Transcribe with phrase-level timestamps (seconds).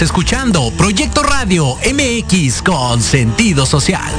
[0.00, 4.10] Estás escuchando Proyecto Radio MX con sentido social.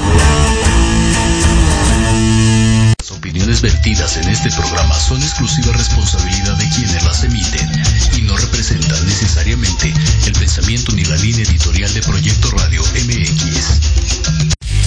[3.00, 7.68] Las opiniones vertidas en este programa son exclusiva responsabilidad de quienes las emiten
[8.16, 9.92] y no representan necesariamente
[10.28, 13.80] el pensamiento ni la línea editorial de Proyecto Radio MX.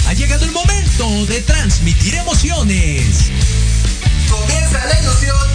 [0.07, 3.31] Ha llegado el momento de transmitir emociones.
[4.29, 5.54] Comienza la ilusión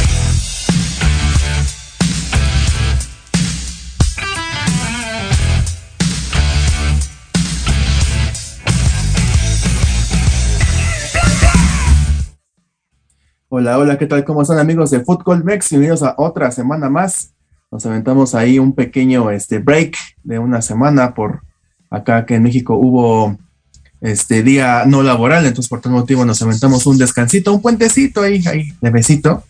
[13.61, 14.25] Hola, hola, ¿qué tal?
[14.25, 15.69] ¿Cómo están amigos de Fútbol Mex?
[15.69, 17.33] Bienvenidos a otra semana más.
[17.71, 21.43] Nos aventamos ahí un pequeño este, break de una semana por
[21.91, 23.37] acá que en México hubo
[24.01, 28.41] este día no laboral, entonces por tal motivo nos aventamos un descansito, un puentecito ahí,
[28.47, 29.43] ahí, de besito.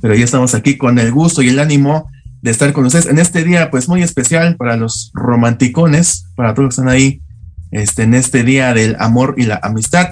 [0.00, 2.08] Pero ya estamos aquí con el gusto y el ánimo
[2.40, 6.66] de estar con ustedes en este día, pues muy especial para los romanticones, para todos
[6.66, 7.22] los que están ahí,
[7.72, 10.10] este, en este día del amor y la amistad.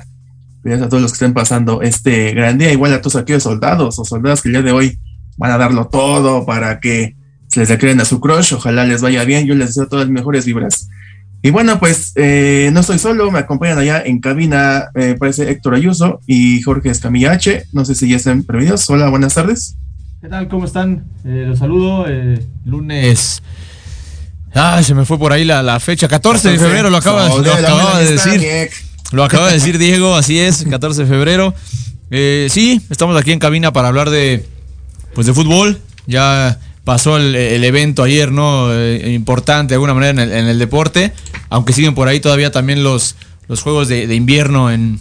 [0.67, 4.01] Gracias a todos los que estén pasando este gran día, igual a todos aquellos soldados
[4.01, 4.99] o soldadas que el día de hoy
[5.37, 7.15] van a darlo todo para que
[7.47, 10.13] se les recreen a su crush, ojalá les vaya bien, yo les deseo todas las
[10.13, 10.89] mejores vibras.
[11.41, 15.49] Y bueno, pues eh, no estoy solo, me acompañan allá en cabina, me eh, parece
[15.49, 19.77] Héctor Ayuso y Jorge Escamilla H, no sé si ya están prevenidos, hola, buenas tardes.
[20.21, 20.49] ¿Qué tal?
[20.49, 21.05] ¿Cómo están?
[21.25, 22.07] Eh, los saludo,
[22.65, 23.41] lunes...
[24.53, 27.53] Ah, se me fue por ahí la, la fecha, 14 de febrero, lo acaba, lo
[27.53, 28.41] acababa de decir.
[29.12, 31.55] Lo acaba de decir Diego, así es, 14 de febrero.
[32.11, 34.47] Eh, sí, estamos aquí en cabina para hablar de,
[35.14, 35.79] pues de fútbol.
[36.06, 38.73] Ya pasó el, evento ayer, ¿no?
[38.73, 41.12] Eh, importante de alguna manera en el, en el, deporte,
[41.50, 43.17] aunque siguen por ahí todavía también los,
[43.49, 45.00] los Juegos de, invierno en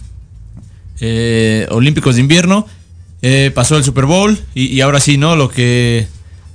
[1.00, 2.66] eh, Olímpicos de invierno.
[3.54, 5.36] pasó el Super Bowl y, ahora sí, ¿no?
[5.36, 6.06] Lo que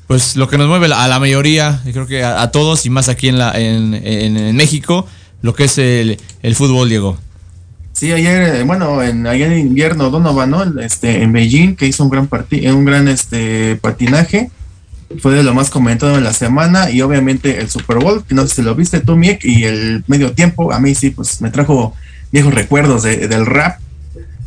[0.07, 3.29] pues lo que nos mueve a la mayoría, creo que a, todos y más aquí
[3.29, 5.07] en, la, en, en México,
[5.41, 7.17] lo que es el, el fútbol, Diego.
[8.01, 10.63] Sí, ayer, bueno, en, ayer en invierno Donovan, ¿no?
[10.81, 14.49] Este, en Beijing, que hizo un gran partido, un gran este patinaje.
[15.19, 16.89] Fue de lo más comentado en la semana.
[16.89, 20.03] Y obviamente el Super Bowl, que no sé si lo viste tú, Miek, y el
[20.07, 21.93] medio tiempo, a mí sí, pues me trajo
[22.31, 23.79] viejos recuerdos de, del rap.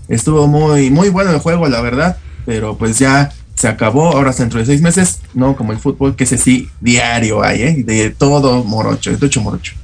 [0.08, 2.16] Estuvo muy, muy bueno el juego, la verdad.
[2.46, 6.24] Pero pues ya se acabó, ahora dentro de seis meses, no como el fútbol, que
[6.24, 7.84] ese sí, diario hay, ¿eh?
[7.86, 9.74] De todo morocho, de todo morocho.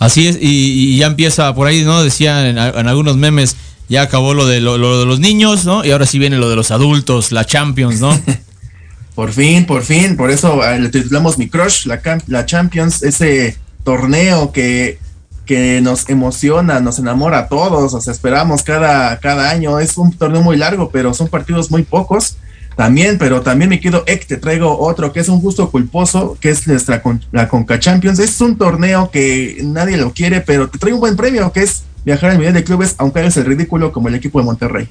[0.00, 2.02] Así es, y, ya empieza por ahí, ¿no?
[2.02, 3.54] Decían en, algunos memes,
[3.86, 5.84] ya acabó lo de, lo, de los niños, ¿no?
[5.84, 8.18] Y ahora sí viene lo de los adultos, la Champions, ¿no?
[9.14, 13.58] por fin, por fin, por eso uh, le titulamos Mi Crush, la, la Champions, ese
[13.84, 14.98] torneo que,
[15.44, 20.14] que nos emociona, nos enamora a todos, o sea, esperamos cada, cada año, es un
[20.14, 22.38] torneo muy largo, pero son partidos muy pocos
[22.80, 26.48] también, pero también me quedo, Ek, te traigo otro que es un gusto culposo, que
[26.48, 28.18] es nuestra la Conca Champions.
[28.18, 31.82] Es un torneo que nadie lo quiere, pero te traigo un buen premio, que es
[32.06, 34.88] viajar al Mundial de Clubes, aunque hagas el ridículo como el equipo de Monterrey.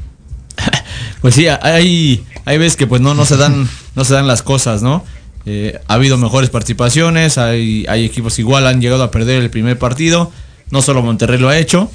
[1.21, 4.43] pues sí, hay, hay veces que pues no, no se dan, no se dan las
[4.43, 5.03] cosas, ¿no?
[5.47, 9.79] Eh, ha habido mejores participaciones, hay, hay equipos igual han llegado a perder el primer
[9.79, 10.31] partido,
[10.69, 11.89] no solo Monterrey lo ha hecho.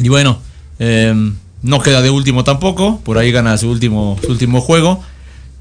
[0.00, 0.40] Y bueno,
[0.80, 1.14] eh,
[1.62, 5.02] no queda de último tampoco, por ahí gana su último, su último juego.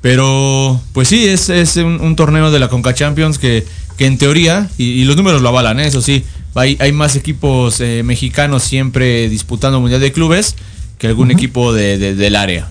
[0.04, 3.66] Pero, pues sí, es, es un, un, torneo de la Conca Champions que,
[3.98, 5.88] que en teoría, y, y, los números lo avalan, ¿eh?
[5.88, 10.56] eso sí, hay, hay más equipos eh, mexicanos siempre disputando Mundial de Clubes
[10.98, 11.36] que algún uh -huh.
[11.36, 12.70] equipo de, de, del área.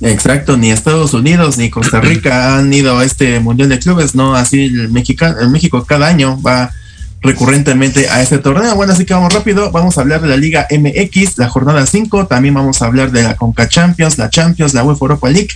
[0.00, 4.34] Exacto, ni Estados Unidos ni Costa Rica han ido a este Mundial de Clubes, no,
[4.34, 6.72] así el, Mexica, el México cada año va
[7.22, 8.74] recurrentemente a este torneo.
[8.74, 12.26] Bueno, así que vamos rápido, vamos a hablar de la Liga MX, la jornada 5,
[12.26, 15.50] también vamos a hablar de la Conca Champions, la Champions, la UEFA Europa League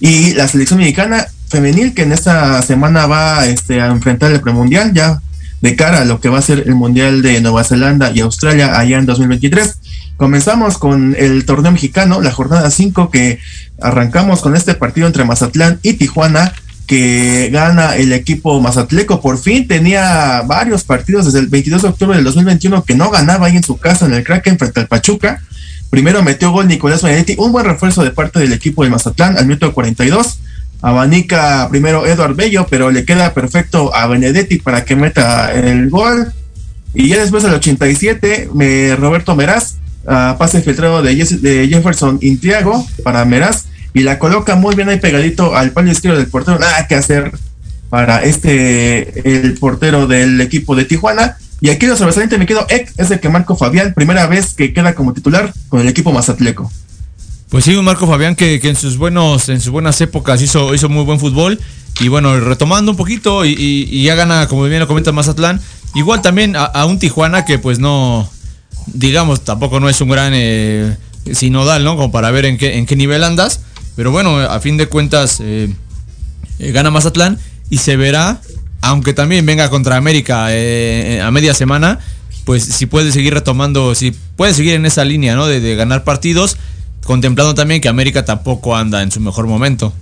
[0.00, 4.92] y la selección mexicana femenil que en esta semana va este, a enfrentar el premundial
[4.92, 5.20] ya
[5.60, 8.78] de cara a lo que va a ser el Mundial de Nueva Zelanda y Australia
[8.78, 9.78] allá en 2023.
[10.16, 13.38] Comenzamos con el torneo mexicano, la jornada 5 que
[13.80, 16.52] arrancamos con este partido entre Mazatlán y Tijuana
[16.86, 19.20] que gana el equipo Mazatleco.
[19.20, 23.46] Por fin tenía varios partidos desde el 22 de octubre del 2021 que no ganaba
[23.46, 25.42] ahí en su casa en el Kraken frente al Pachuca.
[25.90, 29.46] Primero metió gol Nicolás Benedetti, un buen refuerzo de parte del equipo de Mazatlán al
[29.46, 30.38] minuto 42.
[30.82, 36.32] Abanica primero Eduard Bello, pero le queda perfecto a Benedetti para que meta el gol.
[36.94, 43.66] Y ya después del 87, me, Roberto Meraz, pase filtrado de Jefferson Intiago para Meraz
[43.96, 46.58] y la coloca muy bien ahí pegadito al palo izquierdo del portero.
[46.58, 47.32] Nada que hacer
[47.88, 51.38] para este, el portero del equipo de Tijuana.
[51.62, 54.94] Y aquí lo sobresaliente me quedo es el que Marco Fabián, primera vez que queda
[54.94, 56.70] como titular con el equipo Mazatleco.
[57.48, 60.90] Pues sí, un Marco Fabián que, en sus buenos, en sus buenas épocas hizo, hizo
[60.90, 61.58] muy buen fútbol.
[61.98, 65.58] Y bueno, retomando un poquito y, ya gana, como bien lo comenta Mazatlán.
[65.94, 68.28] Igual también a, un Tijuana que pues no,
[68.88, 70.98] digamos, tampoco no es un gran eh,
[71.32, 71.96] sinodal, ¿no?
[71.96, 73.60] Como para ver en qué, en qué nivel andas.
[73.96, 75.72] Pero bueno, a fin de cuentas eh,
[76.58, 77.38] eh, gana Mazatlán
[77.70, 78.40] y se verá,
[78.82, 81.98] aunque también venga contra América eh, a media semana,
[82.44, 85.46] pues si puede seguir retomando, si puede seguir en esa línea, ¿no?
[85.46, 86.58] De, ganar partidos,
[87.04, 89.94] contemplando también que América tampoco anda en su mejor momento.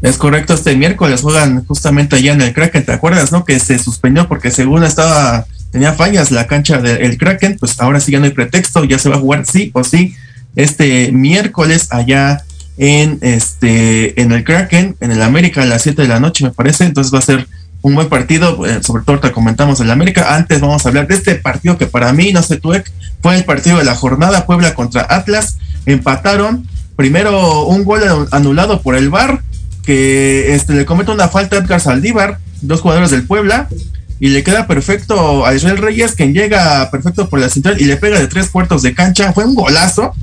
[0.00, 3.44] Es correcto, este miércoles juegan justamente allá en el Kraken, ¿te acuerdas, no?
[3.44, 8.12] Que se suspendió porque según estaba, tenía fallas la cancha del Kraken, pues ahora sí
[8.12, 10.14] ya no hay pretexto, ya se va a jugar sí o sí
[10.56, 12.44] este miércoles allá
[12.76, 16.50] en este en el Kraken, en el América a las 7 de la noche, me
[16.50, 16.84] parece.
[16.84, 17.46] Entonces va a ser
[17.82, 20.34] un buen partido, eh, sobre todo te comentamos el América.
[20.34, 22.72] Antes vamos a hablar de este partido que para mí, no sé tú,
[23.20, 25.58] fue el partido de la jornada, Puebla contra Atlas.
[25.86, 26.66] Empataron.
[26.96, 29.42] Primero un gol anulado por el VAR,
[29.84, 33.68] que este, le comete una falta a Edgar Saldívar, dos jugadores del Puebla,
[34.20, 37.96] y le queda perfecto a Israel Reyes, quien llega perfecto por la central y le
[37.96, 39.32] pega de tres cuartos de cancha.
[39.32, 40.14] Fue un golazo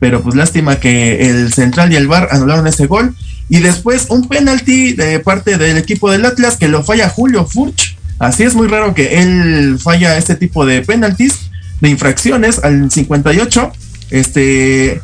[0.00, 3.14] pero pues lástima que el Central y el VAR anularon ese gol.
[3.48, 7.96] Y después un penalti de parte del equipo del Atlas que lo falla Julio Furch.
[8.18, 11.50] Así es muy raro que él falla este tipo de penaltis,
[11.80, 13.72] de infracciones al 58.
[14.10, 15.00] Este,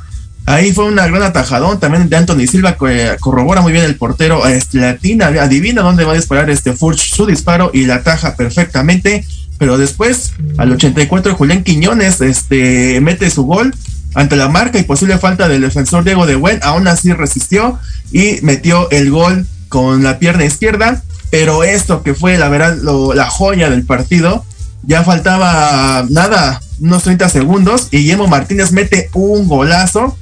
[0.46, 4.46] ahí fue una gran atajadón también de Anthony Silva, que corrobora muy bien el portero,
[4.46, 9.24] este, latina, adivina dónde va a disparar este Furch su disparo y la ataja perfectamente.
[9.58, 13.72] Pero después, al 84, Julián Quiñones este, mete su gol
[14.14, 17.78] ante la marca y posible falta del defensor Diego de Buen, aún así resistió
[18.12, 21.02] y metió el gol con la pierna izquierda.
[21.30, 22.76] Pero esto que fue la verdad
[23.14, 24.44] la joya del partido,
[24.82, 30.16] ya faltaba nada, unos 30 segundos y Guillermo Martínez mete un golazo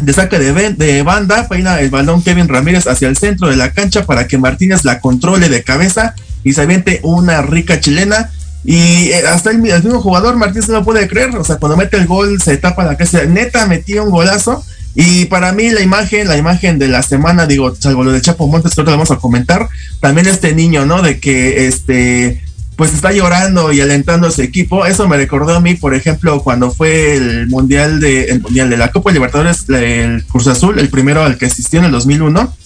[0.00, 3.72] de saque de, de banda, peina el balón Kevin Ramírez hacia el centro de la
[3.72, 8.30] cancha para que Martínez la controle de cabeza y se aviente una rica chilena
[8.66, 12.08] y eh, hasta el, mismo jugador Martínez no puede creer, o sea, cuando mete el
[12.08, 14.62] gol se tapa la casa, neta metió un golazo.
[14.98, 18.48] Y para mí la imagen, la imagen de la semana, digo, salvo lo de Chapo
[18.48, 19.68] Montes, que ahora vamos a comentar,
[20.00, 21.02] también este niño, ¿no?
[21.02, 22.42] De que este,
[22.76, 24.86] pues está llorando y alentando a su equipo.
[24.86, 28.78] Eso me recordó a mí, por ejemplo, cuando fue el mundial de, el mundial de
[28.78, 32.56] la Copa Libertadores, el Cruz Azul, el primero al que asistió en el 2001,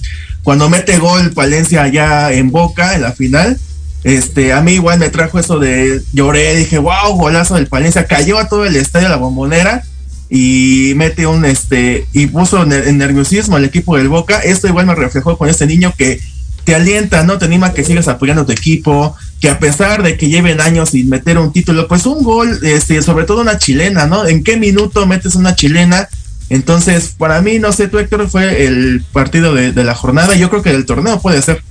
[0.45, 3.59] cuando mete gol Palencia allá en Boca en la final
[4.02, 8.38] este, a mí igual me trajo eso de lloré, dije, wow, golazo del Palencia, cayó
[8.38, 9.83] a todo el estadio la bombonera
[10.30, 14.38] y mete un este y puso en nerviosismo al equipo del Boca.
[14.38, 16.21] Esto igual me reflejó con este niño que
[16.64, 17.37] te alienta, ¿no?
[17.37, 20.90] Te anima que sigas apoyando a tu equipo, que a pesar de que lleven años
[20.90, 24.26] sin meter un título, pues un gol, este, sobre todo una chilena, ¿no?
[24.26, 26.09] ¿En qué minuto metes una chilena?
[26.49, 30.49] Entonces, para mí, no sé, tú Héctor, fue el partido de, de la jornada, yo
[30.49, 31.62] creo que del torneo puede ser.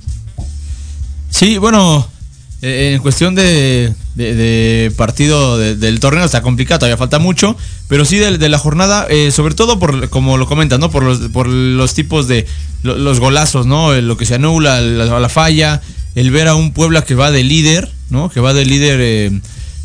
[1.30, 2.08] Sí, bueno,
[2.62, 3.94] eh, en cuestión de,
[4.96, 7.56] partido del torneo está complicado, todavía falta mucho,
[7.88, 10.90] pero sí de, la jornada, eh, sobre todo por, como lo comentas, ¿no?
[10.90, 12.46] Por los, por los tipos de
[12.82, 13.98] los golazos, ¿no?
[14.00, 15.80] Lo que se anula, la, falla,
[16.14, 18.28] el ver a un Puebla que va de líder, ¿no?
[18.28, 19.40] Que va de líder eh,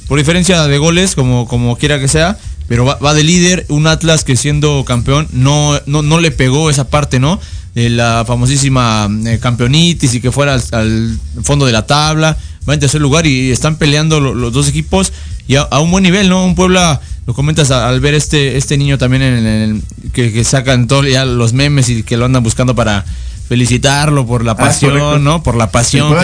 [0.09, 4.25] por diferencia de goles, como, como quiera que sea, pero va, de líder, un Atlas
[4.25, 7.39] que siendo campeón no, no, no le pegó esa parte, ¿no?
[7.73, 12.37] De la famosísima campeonitis y que fuera al fondo de la tabla
[12.67, 15.13] va en tercer lugar y están peleando los dos equipos
[15.47, 16.43] y a, un buen nivel, ¿no?
[16.43, 19.81] Un Puebla, lo comentas al ver este, este niño también en el,
[20.11, 23.05] que, sacan todos ya los memes y que lo andan buscando para
[23.47, 25.43] felicitarlo por la ah, pasión, ¿no?
[25.43, 26.15] Por la pasión.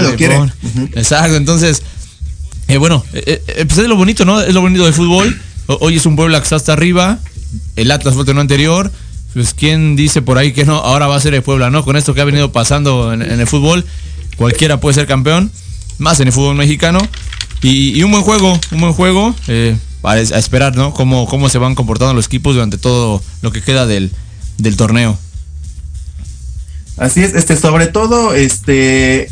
[0.96, 1.84] Exacto, entonces,
[2.68, 4.42] eh, bueno, eh, eh, pues es lo bonito, ¿no?
[4.42, 5.40] Es lo bonito del fútbol.
[5.68, 7.20] Hoy es un Puebla que está hasta arriba,
[7.76, 8.92] el Atlas fue el anterior.
[9.34, 11.86] Pues quién dice por ahí que no, ahora va a ser el Puebla, ¿no?
[11.86, 13.86] Con esto que ha venido pasando en el fútbol,
[14.36, 15.52] cualquiera puede ser campeón
[16.01, 17.00] más en el fútbol mexicano.
[17.62, 19.36] Y, un buen juego, un buen juego.
[19.48, 20.93] Eh, a, esperar, ¿no?
[20.93, 24.12] Cómo, cómo se van comportando los equipos durante todo lo que queda del,
[24.75, 25.17] torneo.
[26.98, 29.29] Así es, este, sobre todo, este,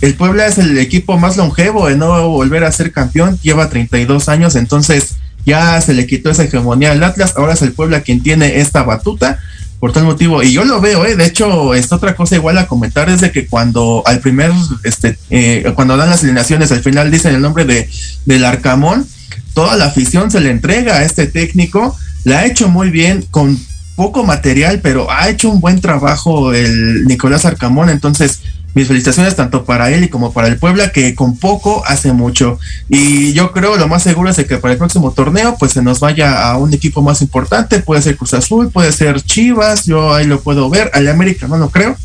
[0.00, 4.28] el Puebla es el equipo más longevo de no volver a ser campeón, lleva 32
[4.28, 8.22] años, entonces ya se le quitó esa hegemonía al Atlas, ahora es el Puebla quien
[8.22, 9.40] tiene esta batuta,
[9.82, 11.16] por tal motivo, y yo lo veo, ¿eh?
[11.16, 14.52] de hecho, esta otra cosa igual a comentar es de que cuando al primer,
[14.84, 17.90] este, eh, cuando dan las alineaciones, al final dicen el nombre de,
[18.24, 19.04] del Arcamón,
[19.54, 23.58] toda la afición se le entrega a este técnico, la ha hecho muy bien, con
[23.96, 28.38] poco material, pero ha hecho un buen trabajo el Nicolás Arcamón, entonces
[28.74, 32.58] mis felicitaciones tanto para él y como para el Puebla, que con poco hace mucho.
[32.88, 36.00] Y yo creo lo más seguro es que para el próximo torneo, pues se nos
[36.00, 40.26] vaya a un equipo más importante, puede ser Cruz Azul, puede ser Chivas, yo ahí
[40.26, 41.96] lo puedo ver, al América no lo creo,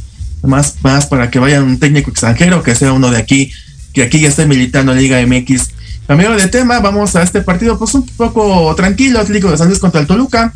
[0.44, 3.52] más, más para que vaya un técnico extranjero, que sea uno de aquí,
[3.94, 5.70] que aquí ya esté militando en Liga MX.
[6.10, 10.00] Amigo de tema, vamos a este partido pues un poco tranquilo, Atlético de San contra
[10.00, 10.54] el Toluca.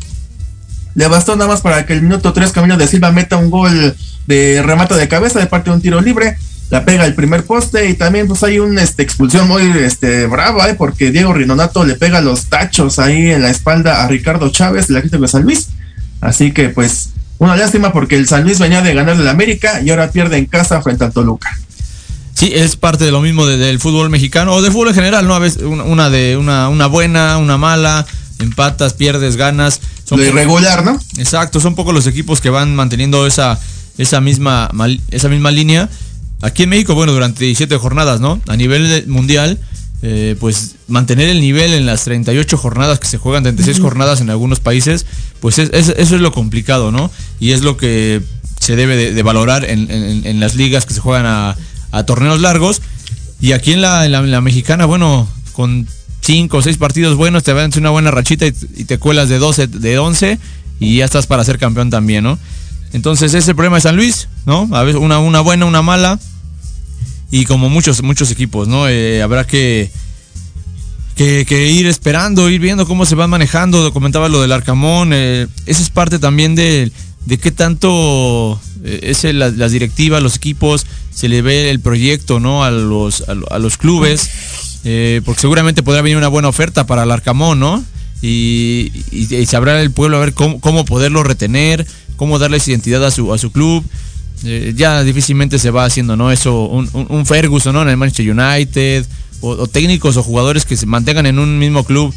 [0.94, 3.96] Le bastó nada más para que el minuto 3 Camilo de Silva meta un gol
[4.26, 6.36] de remate de cabeza de parte de un tiro libre.
[6.70, 10.70] La pega el primer poste y también pues hay una este, expulsión muy este, brava,
[10.70, 10.74] ¿eh?
[10.74, 15.02] porque Diego Rinonato le pega los tachos ahí en la espalda a Ricardo Chávez, la
[15.02, 15.68] gente de San Luis.
[16.20, 19.90] Así que pues una lástima porque el San Luis venía de ganar del América y
[19.90, 21.50] ahora pierde en casa frente al Toluca.
[22.34, 25.34] Sí, es parte de lo mismo del fútbol mexicano o del fútbol en general, ¿no?
[25.34, 28.06] A veces una, de una, una buena, una mala,
[28.38, 29.80] empatas, pierdes, ganas.
[30.04, 30.98] Son lo irregular, ¿no?
[31.18, 33.58] Exacto, son pocos los equipos que van manteniendo esa,
[33.98, 34.70] esa, misma,
[35.10, 35.88] esa misma línea.
[36.40, 38.40] Aquí en México, bueno, durante 17 jornadas, ¿no?
[38.48, 39.58] A nivel mundial,
[40.04, 44.30] eh, pues mantener el nivel en las 38 jornadas que se juegan, 36 jornadas en
[44.30, 45.06] algunos países,
[45.38, 47.10] pues eso es lo complicado, ¿no?
[47.38, 48.20] Y es lo que
[48.58, 52.82] se debe de, valorar en, las ligas que se juegan a, torneos largos.
[53.40, 55.86] Y aquí en la, en la, mexicana, bueno, con
[56.22, 59.38] 5 o 6 partidos buenos, te van a una buena rachita y, te cuelas de
[59.38, 60.38] 12, de 11
[60.80, 62.38] y ya estás para ser campeón también, ¿no?
[62.92, 64.68] Entonces ese es el problema de San Luis, ¿no?
[64.72, 66.18] A veces una, una buena, una mala.
[67.30, 68.88] Y como muchos, muchos equipos, ¿no?
[68.88, 69.90] Eh, habrá que,
[71.16, 73.90] que, ir esperando, ir viendo cómo se van manejando.
[73.94, 75.12] Comentaba lo del Arcamón.
[75.14, 76.92] Eh, eso es parte también de,
[77.24, 82.64] de qué tanto eh, es las directivas, los equipos, se le ve el proyecto, ¿no?
[82.64, 84.30] A los, a, los clubes.
[85.24, 87.84] Porque seguramente podrá venir una buena oferta para el Arcamón, ¿no?
[88.22, 88.90] Y,
[89.46, 91.86] sabrá el pueblo a ver cómo, cómo poderlo retener,
[92.16, 93.84] cómo darles identidad a su, a su club.
[94.44, 96.32] Eh, ya difícilmente se va haciendo, ¿no?
[96.32, 97.82] Eso, un, un, Ferguson, ¿no?
[97.82, 99.06] En el Manchester United,
[99.40, 102.14] o, técnicos o jugadores que se mantengan en un mismo club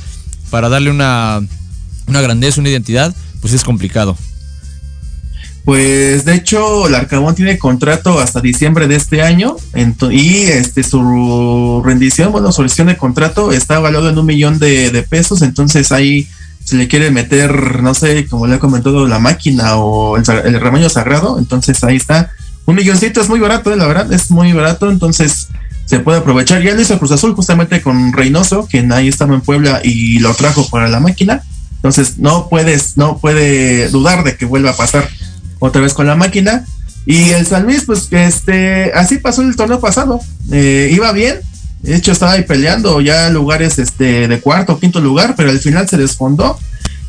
[0.49, 1.41] para darle una,
[2.07, 4.17] una grandeza, una identidad, pues es complicado.
[5.65, 9.55] Pues de hecho, el Arcabón tiene contrato hasta diciembre de este año
[10.11, 15.05] y este su rendición, bueno, su rendición de contrato está valorado en un millón de,
[15.09, 16.27] pesos, entonces ahí
[16.63, 20.23] se le quiere meter, no sé, como le ha comentado, la máquina o el,
[20.61, 22.31] rebaño sagrado, entonces ahí está.
[22.67, 25.47] Un milloncito es muy barato, eh, la verdad, es muy barato, entonces
[25.85, 26.61] se puede aprovechar.
[26.61, 30.33] Ya lo hizo Cruz Azul justamente con Reynoso, quien ahí estaba en Puebla y lo
[30.35, 31.41] trajo para la máquina.
[31.77, 35.07] Entonces no puedes, no puede dudar de que vuelva a pasar
[35.65, 36.65] otra vez con la máquina.
[37.05, 40.19] Y el San Luis, pues este, así pasó el torneo pasado.
[40.51, 41.39] Eh, iba bien,
[41.85, 45.59] de hecho, estaba ahí peleando ya lugares este, de cuarto o quinto lugar, pero al
[45.59, 46.57] final se desfondó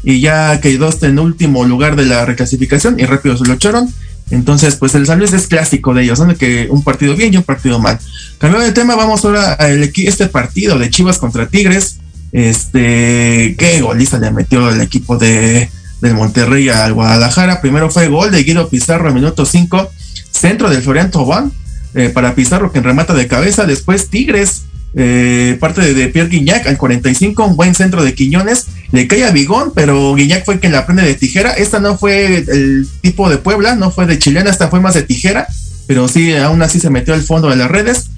[0.04, 3.92] y ya quedó hasta en último lugar de la reclasificación y rápido se lo echaron.
[4.30, 6.34] Entonces, pues el San Luis es clásico de ellos, ¿no?
[6.36, 7.98] que un partido bien y un partido mal.
[8.38, 11.96] Cambiando de tema, vamos ahora a este partido de Chivas contra Tigres.
[12.32, 17.60] Este, qué goliza le metió el equipo de, del Monterrey al Guadalajara.
[17.60, 19.90] Primero fue gol de Guido Pizarro al minuto 5,
[20.30, 21.52] centro del Florian Tobán
[21.94, 23.64] eh, para Pizarro que remata de cabeza.
[23.66, 28.66] Después Tigres, eh, parte de, Pierre Guignac al 45, un buen centro de Quiñones.
[28.92, 31.52] Le cae a Bigón, pero Guignac fue quien la prende de tijera.
[31.52, 35.02] Esta no fue el tipo de Puebla, no fue de chilena, esta fue más de
[35.02, 35.46] tijera,
[35.86, 38.10] pero sí, aún así se metió al fondo de las redes.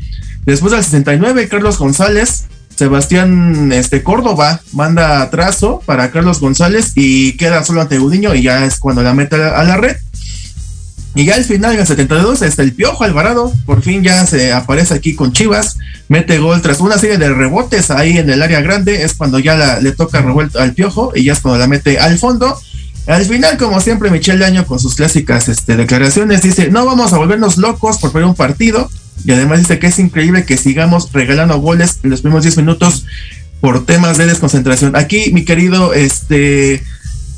[0.44, 2.44] Después del 69, Carlos González,
[2.78, 8.64] Sebastián este, Córdoba manda trazo para Carlos González y queda solo ante Udiño y ya
[8.66, 9.96] es cuando la mete a la red.
[11.16, 14.52] Y ya al final, en el 72, está el Piojo Alvarado, por fin ya se
[14.52, 18.60] aparece aquí con Chivas, mete gol tras una serie de rebotes ahí en el área
[18.60, 21.98] grande, es cuando ya le toca revuelto al Piojo y ya es cuando la mete
[21.98, 22.56] al fondo.
[23.08, 27.18] Al final, como siempre, Michelle Año con sus clásicas este, declaraciones dice, no vamos a
[27.18, 28.88] volvernos locos por perder un partido.
[29.24, 33.04] Y además dice que es increíble que sigamos regalando goles en los primeros 10 minutos
[33.60, 34.96] por temas de desconcentración.
[34.96, 36.82] Aquí, mi querido este,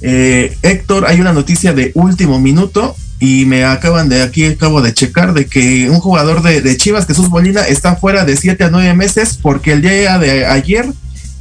[0.03, 4.95] eh, Héctor, hay una noticia de último minuto y me acaban de aquí, acabo de
[4.95, 8.95] checar de que un jugador de, Chivas, Jesús Molina, está fuera de 7 a 9
[8.95, 10.87] meses porque el día de ayer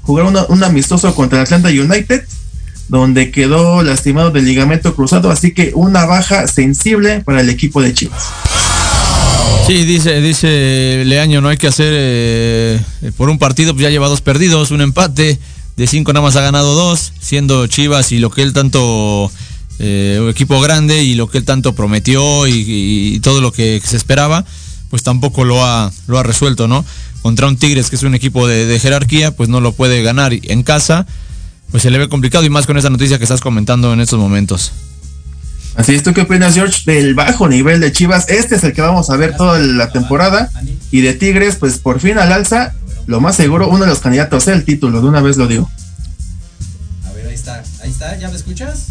[0.02, 2.24] jugaron un amistoso contra Atlanta United
[2.90, 7.94] donde quedó lastimado del ligamento cruzado, así que una baja sensible para el equipo de
[7.94, 8.24] Chivas.
[9.70, 12.82] Sí, dice, dice Leaño, no hay que hacer eh,
[13.16, 15.40] por un partido, pues ya lleva dos perdidos, un empate,
[15.78, 19.32] de cinco nada más ha ganado dos, siendo Chivas y lo que él tanto,
[19.78, 24.44] eh, equipo grande y lo que él tanto prometió y, todo lo que se esperaba,
[24.90, 26.84] pues tampoco lo ha, lo ha resuelto, ¿no?
[27.22, 30.34] Contra un Tigres que es un equipo de, de jerarquía, pues no lo puede ganar
[30.34, 31.06] en casa,
[31.70, 34.20] pues se le ve complicado y más con esa noticia que estás comentando en estos
[34.20, 34.72] momentos.
[35.80, 38.28] Así es, ¿tú qué opinas, George, del bajo nivel de Chivas?
[38.28, 40.52] Este es el que vamos a ver toda la temporada.
[40.92, 42.74] Y de Tigres, pues por fin al alza,
[43.08, 45.72] lo más seguro, uno de los candidatos el título, de una vez lo digo.
[47.06, 48.88] A ver, ahí está, ahí está, ¿ya me escuchas?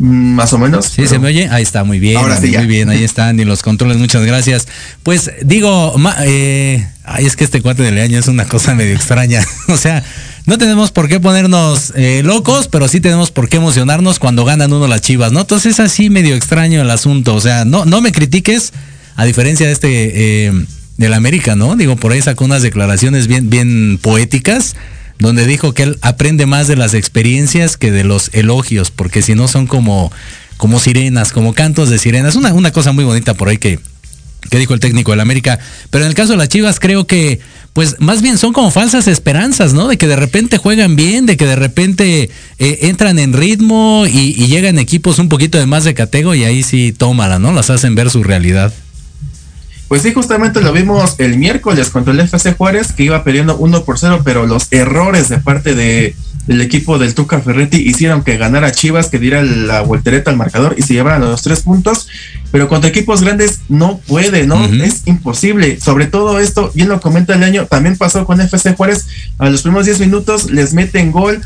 [0.00, 0.86] Más o menos.
[0.86, 1.48] Sí, se me oye.
[1.50, 2.16] Ahí está, muy bien.
[2.16, 3.38] Ahora sí, muy bien, ahí están.
[3.38, 4.66] Y los controles, muchas gracias.
[5.02, 9.46] Pues digo, eh, ay, es que este cuate de Leaño es una cosa medio extraña.
[9.68, 10.02] o sea,
[10.46, 14.72] no tenemos por qué ponernos eh, locos, pero sí tenemos por qué emocionarnos cuando ganan
[14.72, 15.42] uno las chivas, ¿no?
[15.42, 17.34] Entonces es así medio extraño el asunto.
[17.34, 18.72] O sea, no, no me critiques,
[19.16, 20.64] a diferencia de este eh,
[20.96, 21.76] del América, ¿no?
[21.76, 24.76] Digo, por ahí sacó unas declaraciones bien, bien poéticas,
[25.20, 29.34] donde dijo que él aprende más de las experiencias que de los elogios, porque si
[29.34, 30.10] no son como,
[30.56, 32.36] como sirenas, como cantos de sirenas.
[32.36, 33.78] Una, una cosa muy bonita por ahí que,
[34.50, 35.58] que dijo el técnico del América.
[35.90, 37.40] Pero en el caso de las Chivas creo que
[37.72, 39.86] pues más bien son como falsas esperanzas, ¿no?
[39.86, 44.32] De que de repente juegan bien, de que de repente eh, entran en ritmo y,
[44.50, 47.52] llegan equipos un poquito de más de catego y ahí sí tómala, ¿no?
[47.52, 48.72] Las hacen ver su realidad.
[49.90, 53.82] Pues sí, justamente lo vimos el miércoles contra el FC Juárez, que iba perdiendo 1
[53.82, 56.14] por 0, pero los errores de parte de,
[56.46, 60.76] del equipo del Tuca Ferretti hicieron que ganara Chivas, que diera la voltereta al marcador
[60.78, 62.06] y se llevaran los tres puntos.
[62.52, 64.64] Pero contra equipos grandes no puede, ¿no?
[64.64, 65.80] Es imposible.
[65.80, 69.08] Sobre todo esto, bien lo comenta el año, también pasó con FC Juárez.
[69.38, 71.42] A los primeros 10 minutos les meten gol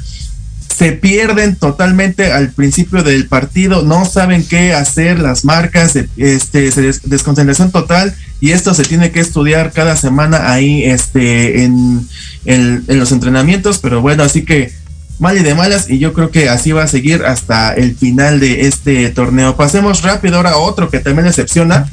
[0.77, 6.71] se pierden totalmente al principio del partido, no saben qué hacer, las marcas, este,
[7.05, 12.07] desconcentración total y esto se tiene que estudiar cada semana ahí este, en,
[12.45, 14.73] en, los entrenamientos, pero bueno, así que
[15.21, 18.41] mal y de malas y yo creo que así va a seguir hasta el final
[18.41, 19.55] de este torneo.
[19.57, 21.89] Pasemos rápido ahora a otro que también decepciona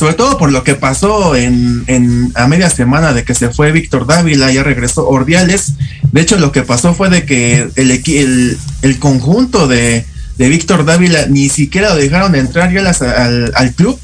[0.00, 4.06] sobre todo por lo que pasó en, a media semana de que se fue Víctor
[4.06, 5.74] Dávila, ya regresó Ordiales.
[6.10, 10.06] De hecho, lo que pasó fue de que el, el, el conjunto de,
[10.38, 14.00] Víctor Dávila ni siquiera lo dejaron entrar ya al, al, club,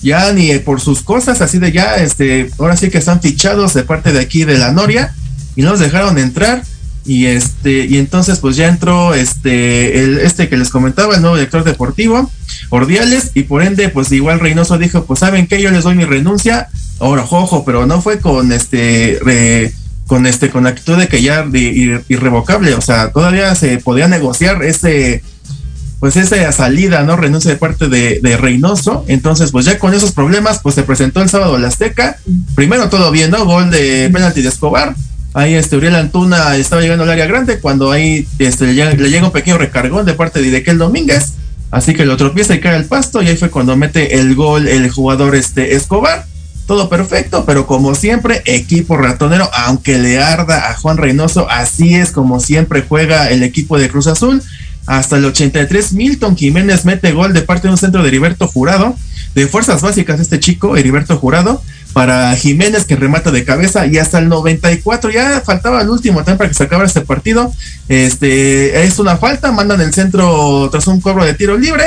[0.00, 3.82] ya ni por sus cosas, así de ya, este, ahora sí que están fichados de
[3.82, 5.16] parte de aquí de la Noria
[5.56, 6.62] y no los dejaron entrar.
[7.04, 11.36] Y este y entonces pues ya entró este el este que les comentaba el nuevo
[11.36, 12.30] director deportivo
[12.70, 16.04] Ordiales y por ende pues igual Reynoso dijo pues saben que yo les doy mi
[16.04, 16.68] renuncia.
[17.00, 19.20] Ahora ojo pero no fue con este
[20.06, 21.46] con este con actitud de que ya
[22.08, 22.74] irrevocable.
[22.74, 25.22] O sea todavía se podía negociar ese
[25.98, 29.04] pues esa salida no renuncia de parte de, de, Reynoso.
[29.08, 32.18] Entonces pues ya con esos problemas pues se presentó el sábado la Azteca.
[32.54, 34.94] Primero todo bien no gol de penalti de Escobar.
[35.32, 39.32] Ahí este Uriel Antuna estaba llegando al área grande cuando ahí este, le, llega, un
[39.32, 41.34] pequeño recargón de parte de Idequel Domínguez.
[41.70, 44.66] Así que lo tropieza y cae al pasto y ahí fue cuando mete el gol
[44.66, 46.26] el jugador este Escobar.
[46.66, 52.12] Todo perfecto, pero como siempre, equipo ratonero, aunque le arda a Juan Reynoso, así es
[52.12, 54.42] como siempre juega el equipo de Cruz Azul.
[54.86, 58.94] Hasta el 83, Milton Jiménez mete gol de parte de un centro de Heriberto Jurado.
[59.34, 64.18] De fuerzas básicas, este chico, Heriberto Jurado para Jiménez que remata de cabeza y hasta
[64.18, 67.52] el 94 ya faltaba el último tiempo para que se acabara este partido.
[67.88, 71.84] Este es una falta, mandan el centro tras un cobro de tiro libre.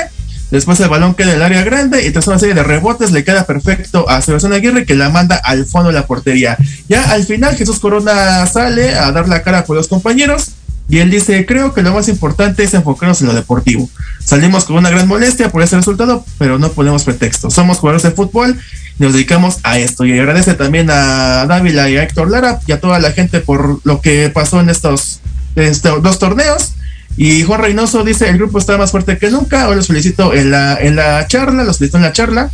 [0.51, 3.23] Después el balón queda en el área grande y tras una serie de rebotes le
[3.23, 6.57] queda perfecto a Sebastián Aguirre que la manda al fondo de la portería.
[6.87, 10.51] Ya al final Jesús Corona sale a dar la cara por los compañeros
[10.89, 13.89] y él dice, creo que lo más importante es enfocarnos en lo deportivo.
[14.23, 17.49] Salimos con una gran molestia por ese resultado, pero no ponemos pretexto.
[17.49, 18.59] Somos jugadores de fútbol
[18.99, 20.05] nos dedicamos a esto.
[20.05, 23.79] Y agradece también a Dávila y a Héctor Lara y a toda la gente por
[23.83, 25.19] lo que pasó en estos,
[25.55, 26.73] estos dos torneos.
[27.15, 29.67] Y Juan Reynoso dice, el grupo está más fuerte que nunca.
[29.67, 32.49] Hoy los felicito en la, en la charla, los felicito en la charla,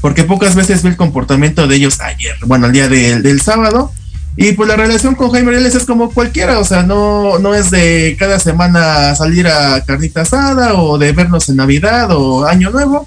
[0.00, 3.92] porque pocas veces vi el comportamiento de ellos ayer, bueno, el día del sábado
[4.40, 7.72] y pues la relación con Jaime Reales es como cualquiera, o sea, no, no es
[7.72, 13.04] de cada semana salir a carnita asada o de vernos en Navidad o Año Nuevo.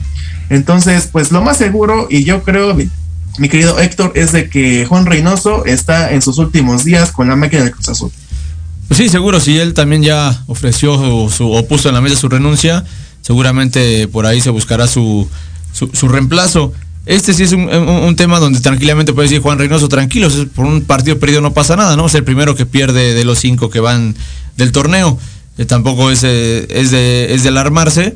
[0.50, 5.06] Entonces, pues lo más seguro, y yo creo, mi, querido Héctor, es de que Juan
[5.06, 8.12] Reynoso está en sus últimos días con la máquina del Cruz Azul.
[8.90, 12.28] Pues sí, seguro, si él también ya ofreció su, o puso en la mesa su
[12.28, 12.84] renuncia,
[13.22, 15.30] seguramente por ahí se buscará su,
[15.72, 16.74] su reemplazo.
[17.06, 21.18] Este sí es un, tema donde tranquilamente puede decir Juan Reynoso, tranquilos, por un partido
[21.18, 22.06] perdido no pasa nada, ¿no?
[22.06, 24.16] Es el primero que pierde de los cinco que van
[24.58, 25.18] del torneo.
[25.68, 28.16] tampoco es, es, de, es de alarmarse.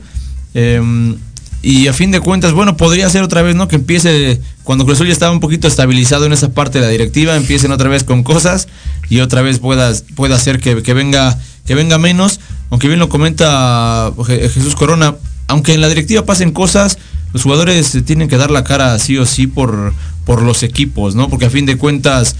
[0.53, 1.17] Em,
[1.63, 3.67] y a fin de cuentas, bueno, podría ser otra vez, ¿no?
[3.67, 7.35] Que empiece, cuando Cruz ya estaba un poquito estabilizado en esa parte de la directiva,
[7.35, 8.67] empiecen otra vez con cosas
[9.09, 12.39] y otra vez pueda, pueda hacer que, venga, que venga menos.
[12.69, 15.15] Aunque bien lo comenta Jesús Corona,
[15.47, 16.99] aunque en la directiva pasen cosas,
[17.35, 19.93] los jugadores tienen que dar la cara sí o sí por,
[20.23, 21.27] por los equipos, ¿no?
[21.27, 22.37] Porque a fin de cuentas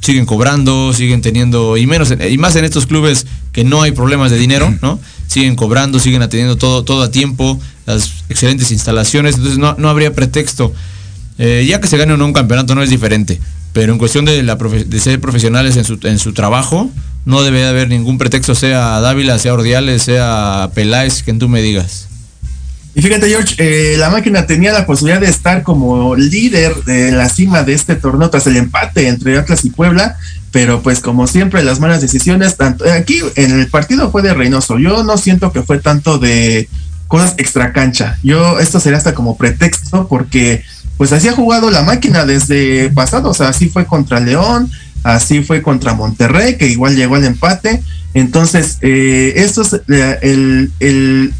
[0.00, 4.30] siguen cobrando, siguen teniendo, y menos, y más en estos clubes que no hay problemas
[4.30, 5.00] de dinero, ¿no?
[5.26, 10.72] Siguen cobrando, siguen atendiendo todo, todo a tiempo, las excelentes instalaciones, entonces no, habría pretexto.
[11.38, 13.40] Eh, ya que se gane o no un campeonato no es diferente,
[13.72, 16.88] pero en cuestión de ser profesionales en su, en su trabajo,
[17.24, 22.06] no debe haber ningún pretexto, sea Dávila, sea Ordiales, sea Peláez, quien tú me digas.
[22.96, 27.28] Y fíjate, George, eh, la máquina tenía la posibilidad de estar como líder de la
[27.28, 30.16] cima de este torneo tras el empate entre Atlas y Puebla,
[30.50, 34.78] pero pues como siempre las malas decisiones, tanto aquí en el partido fue de Reynoso,
[34.78, 36.70] yo no siento que fue tanto de
[37.06, 38.18] cosas extra cancha.
[38.22, 40.64] Yo, esto sería hasta como pretexto porque
[40.96, 44.70] pues así ha jugado la máquina desde pasado, o sea, así fue contra León,
[45.02, 47.82] así fue contra Monterrey, que igual llegó al empate.
[48.14, 51.34] Entonces, eh, esto es eh, el, el,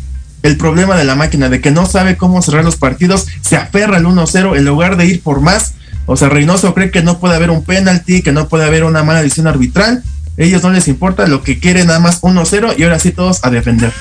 [0.46, 3.96] el, problema de la máquina, de que no sabe cómo cerrar los partidos, se aferra
[3.96, 5.74] al 1-0 en lugar de ir por más.
[6.06, 9.02] O sea, Reynoso cree que no puede haber un penalti, que no puede haber una
[9.02, 10.02] mala decisión arbitral.
[10.36, 13.50] Ellos no les importa, lo que quieren nada más 1-0 y ahora sí todos a
[13.50, 13.92] defender.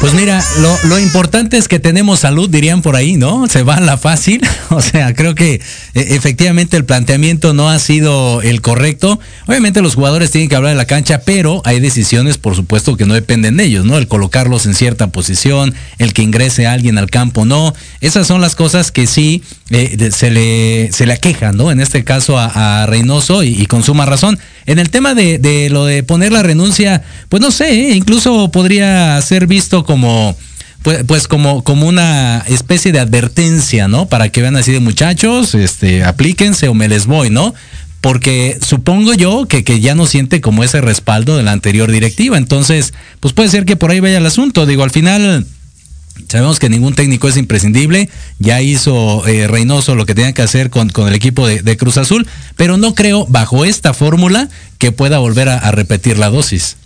[0.00, 0.44] Pues mira,
[0.84, 3.46] lo, importante es que tenemos salud, dirían por ahí, ¿no?
[3.48, 4.40] Se va a la fácil.
[4.70, 5.60] O sea, creo que
[5.94, 9.20] e, efectivamente el planteamiento no ha sido el correcto.
[9.46, 13.06] Obviamente los jugadores tienen que hablar de la cancha, pero hay decisiones, por supuesto, que
[13.06, 13.96] no dependen de ellos, ¿no?
[13.98, 17.72] El colocarlos en cierta posición, el que ingrese alguien al campo, no.
[18.00, 21.70] Esas son las cosas que sí eh, se, le, se le aquejan, ¿no?
[21.70, 24.38] En este caso a, Reynoso y, con suma razón.
[24.66, 27.94] En el tema de, lo de poner la renuncia, pues no sé, ¿eh?
[27.94, 29.93] incluso podría ser visto como
[30.84, 34.06] pues, pues, como, como una especie de advertencia, ¿no?
[34.06, 37.54] Para que vean así de muchachos, este, aplíquense o me les voy, ¿no?
[38.02, 42.36] Porque supongo yo que, que ya no siente como ese respaldo de la anterior directiva.
[42.36, 44.66] Entonces, pues puede ser que por ahí vaya el asunto.
[44.66, 45.46] Digo, al final,
[46.28, 50.70] Sabemos que ningún técnico es imprescindible, ya hizo eh, Reynoso lo que tenía que hacer
[50.70, 52.26] con, con el equipo de, Cruz Azul,
[52.56, 56.76] pero no creo bajo esta fórmula que pueda volver a repetir la dosis.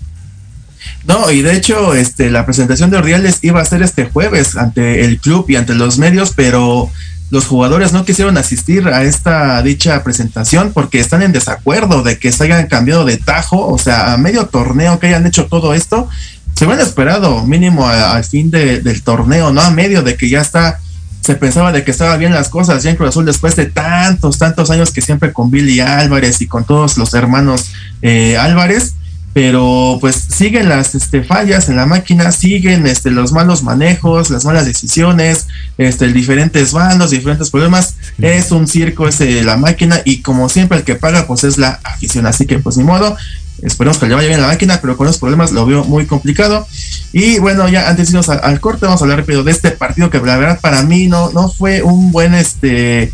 [1.09, 5.07] No, y de hecho, este, la presentación de Ordiales iba a ser este jueves ante
[5.07, 6.91] el club y ante los medios, pero
[7.31, 12.31] los jugadores no quisieron asistir a esta dicha presentación porque están en desacuerdo de que
[12.31, 16.11] se hayan cambiado de tajo, o sea, a medio torneo que hayan hecho todo esto,
[16.55, 20.79] se hubieran esperado mínimo al fin del torneo, no a medio de que ya está,
[21.23, 22.83] se pensaba de que estaba bien las cosas.
[22.83, 26.47] Ya en Cruz Azul después de tantos, tantos años que siempre con Billy Álvarez y
[26.47, 27.71] con todos los hermanos
[28.03, 28.95] eh, Álvarez
[29.41, 34.45] pero pues siguen las este, fallas en la máquina, siguen este, los malos manejos, las
[34.45, 35.47] malas decisiones,
[35.79, 37.95] este, diferentes bandos, diferentes problemas.
[38.21, 41.79] Es un circo ese la máquina y como siempre el que paga pues es la
[41.85, 42.27] afición.
[42.27, 43.17] Así que pues ni modo,
[43.63, 46.67] esperemos que le vaya bien la máquina, pero con los problemas lo veo muy complicado.
[47.13, 50.11] Y bueno, ya antes de irnos al, corte, vamos a hablar rápido de este partido
[50.11, 53.13] que la verdad para mí no, no fue un buen este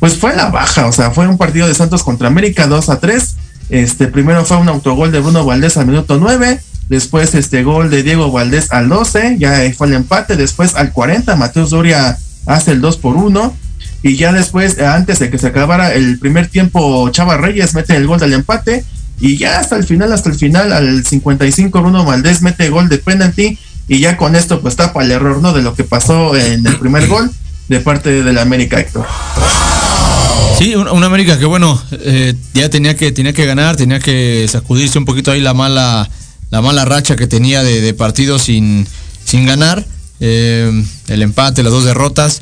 [0.00, 3.00] pues fue la baja, o sea, fue un partido de Santos contra América 2 a
[3.00, 3.36] 3
[3.68, 8.02] este, primero fue un autogol de Bruno Valdés al minuto 9, después este gol de
[8.02, 12.80] Diego Valdés al 12, ya fue el empate, después al 40 Mateus Doria hace el
[12.80, 13.54] 2 por 1
[14.02, 18.06] y ya después, antes de que se acabara el primer tiempo, Chava Reyes mete el
[18.06, 18.84] gol del empate
[19.18, 22.98] y ya hasta el final, hasta el final, al 55 Bruno Valdés mete gol de
[22.98, 25.52] penalty y ya con esto pues tapa el error, ¿no?
[25.52, 27.30] De lo que pasó en el primer gol
[27.68, 29.06] de parte del América Héctor.
[30.58, 34.98] Sí, una América que bueno, eh, ya tenía que, tenía que ganar, tenía que sacudirse
[34.98, 36.08] un poquito ahí la mala,
[36.50, 38.86] la mala racha que tenía de, partidos sin,
[39.24, 39.84] sin ganar.
[40.18, 42.40] Eh, el empate, las dos derrotas.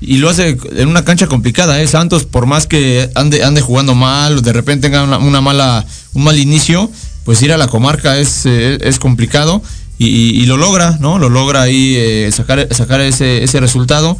[0.00, 1.86] Y lo hace en una cancha complicada, ¿eh?
[1.86, 6.38] Santos, por más que ande, ande jugando mal, de repente tenga una, mala, un mal
[6.38, 6.90] inicio,
[7.24, 9.62] pues ir a la comarca es, eh, es complicado.
[9.98, 11.18] Y, lo logra, ¿no?
[11.18, 14.16] Lo logra ahí sacar, sacar ese, ese resultado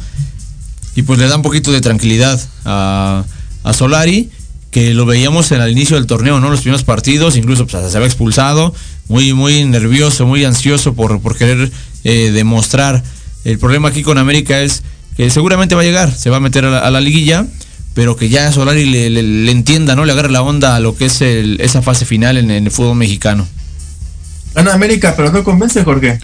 [0.95, 3.23] y pues le da un poquito de tranquilidad a,
[3.73, 4.29] Solari,
[4.71, 6.49] que lo veíamos en el inicio del torneo, ¿no?
[6.49, 8.73] Los primeros partidos, incluso pues, se había expulsado,
[9.07, 11.71] muy, muy nervioso, muy ansioso por, por querer
[12.03, 13.03] eh, demostrar.
[13.43, 14.83] El problema aquí con América es
[15.17, 17.45] que seguramente va a llegar, se va a meter a la, liguilla,
[17.93, 20.05] pero que ya Solari le, entienda, ¿no?
[20.05, 22.95] Le agarre la onda a lo que es esa fase final en, en el fútbol
[22.95, 23.47] mexicano.
[24.55, 26.19] Gana América, pero no convence, Jorge.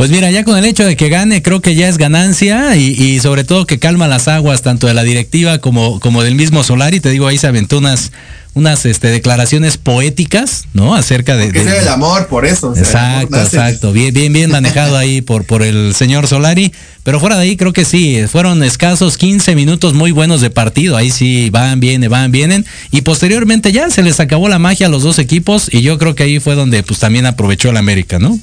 [0.00, 3.20] Pues mira, ya con el hecho de que gane, creo que ya es ganancia y,
[3.20, 7.00] sobre todo que calma las aguas tanto de la directiva como, como del mismo Solari.
[7.00, 8.10] Te digo, ahí se aventó unas,
[8.54, 10.94] unas este, declaraciones poéticas, ¿no?
[10.94, 11.52] Acerca de.
[11.52, 12.74] Que sea el amor, por eso.
[12.74, 13.92] exacto, exacto.
[13.92, 16.72] Bien, bien, bien manejado ahí por, por el señor Solari.
[17.02, 20.96] Pero fuera de ahí, creo que sí, fueron escasos 15 minutos muy buenos de partido.
[20.96, 22.64] Ahí sí van, vienen, van, vienen.
[22.90, 25.68] Y posteriormente ya se les acabó la magia a los dos equipos.
[25.70, 28.38] Y yo creo que ahí fue donde pues también aprovechó el América, ¿no?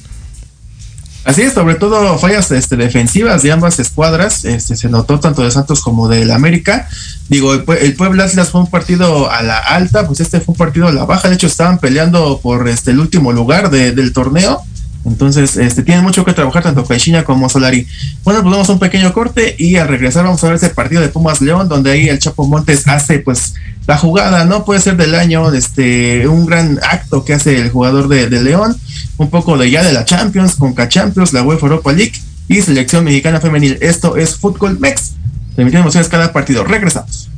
[1.28, 5.50] Así es, sobre todo fallas este, defensivas de ambas escuadras, este, se notó tanto de
[5.50, 6.88] Santos como del América.
[7.28, 10.88] Digo, el, Puebla Atlas fue un partido a la alta, pues este fue un partido
[10.88, 14.62] a la baja, de hecho estaban peleando por este, el último lugar del torneo.
[15.04, 17.86] Entonces, este, tienen mucho que trabajar tanto Caixinha como Solari.
[18.24, 21.02] Bueno, pues vamos a un pequeño corte y al regresar vamos a ver ese partido
[21.02, 23.52] de Pumas León, donde ahí el Chapo Montes hace pues
[23.88, 24.66] la jugada, ¿no?
[24.66, 28.76] Puede ser del año, este, un gran acto que hace el jugador de, León,
[29.16, 32.12] un poco de ya de la Champions, con K-Champions, la UEFA Europa League
[32.48, 33.78] y Selección Mexicana Femenil.
[33.80, 35.14] Esto es Fútbol Mex.
[35.56, 36.64] Permitiendo emociones cada partido.
[36.64, 37.30] Regresamos.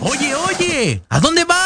[0.00, 1.65] Oye, oye, ¿a dónde vas?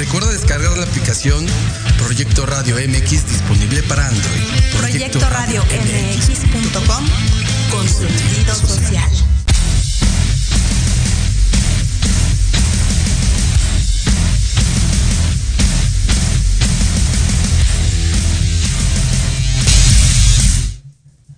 [0.00, 1.44] Recuerda descargar la aplicación
[1.98, 4.78] Proyecto Radio MX disponible para Android.
[4.78, 7.06] Proyecto, Radio MX.com
[7.70, 9.10] con sentido social.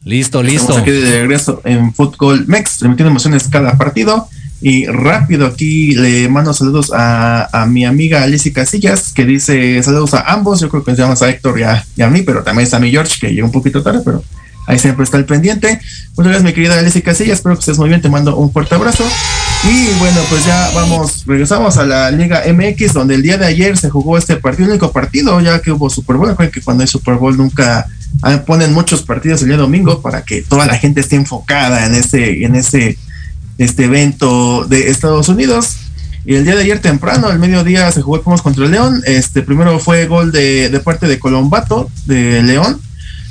[0.04, 0.60] Listo, listo.
[0.60, 4.28] Estamos aquí de regreso en Fútbol Mex, transmitiendo emociones cada partido.
[4.64, 10.32] Y rápido aquí le mando saludos a, mi amiga Alicia Casillas, que dice saludos a
[10.32, 10.60] ambos.
[10.60, 12.78] Yo creo que se llama a Héctor y a, y a, mí, pero también está
[12.78, 14.22] mi George, que llegó un poquito tarde, pero
[14.68, 15.80] ahí siempre está el pendiente.
[16.10, 17.38] Muchas gracias, mi querida Alicia Casillas.
[17.38, 18.00] Espero que estés muy bien.
[18.00, 19.04] Te mando un fuerte abrazo.
[19.64, 23.76] Y bueno, pues ya vamos, regresamos a la Liga MX, donde el día de ayer
[23.76, 26.36] se jugó este partido, el único partido, ya que hubo Super Bowl.
[26.52, 27.88] Que cuando hay Super Bowl nunca
[28.22, 31.96] ah, ponen muchos partidos el día domingo para que toda la gente esté enfocada en
[31.96, 32.96] ese, en ese
[33.62, 35.76] este evento de Estados Unidos.
[36.24, 39.02] Y el día de ayer temprano, al mediodía, se jugó Pumas contra el León.
[39.06, 42.80] Este primero fue gol de, de parte de Colombato, de León.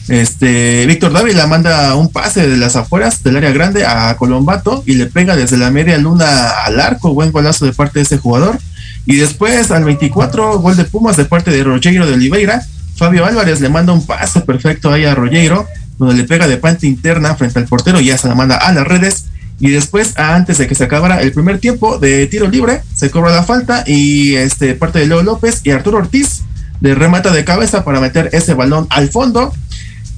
[0.08, 4.96] Este Víctor Dávila manda un pase de las afueras del área grande a Colombato y
[4.96, 7.14] le pega desde la media luna al arco.
[7.14, 8.58] Buen golazo de parte de este jugador.
[9.06, 12.62] Y después al 24, gol de Pumas de parte de Rogero de Oliveira.
[12.96, 15.66] Fabio Álvarez le manda un pase perfecto ahí a Rogero
[15.98, 18.74] donde le pega de parte interna frente al portero y ya se la manda a
[18.74, 19.26] las redes.
[19.62, 23.30] Y después, antes de que se acabara el primer tiempo de tiro libre, se cobra
[23.30, 26.42] la falta y este parte de Leo López y Arturo Ortiz
[26.80, 29.54] de remata de cabeza para meter ese balón al fondo.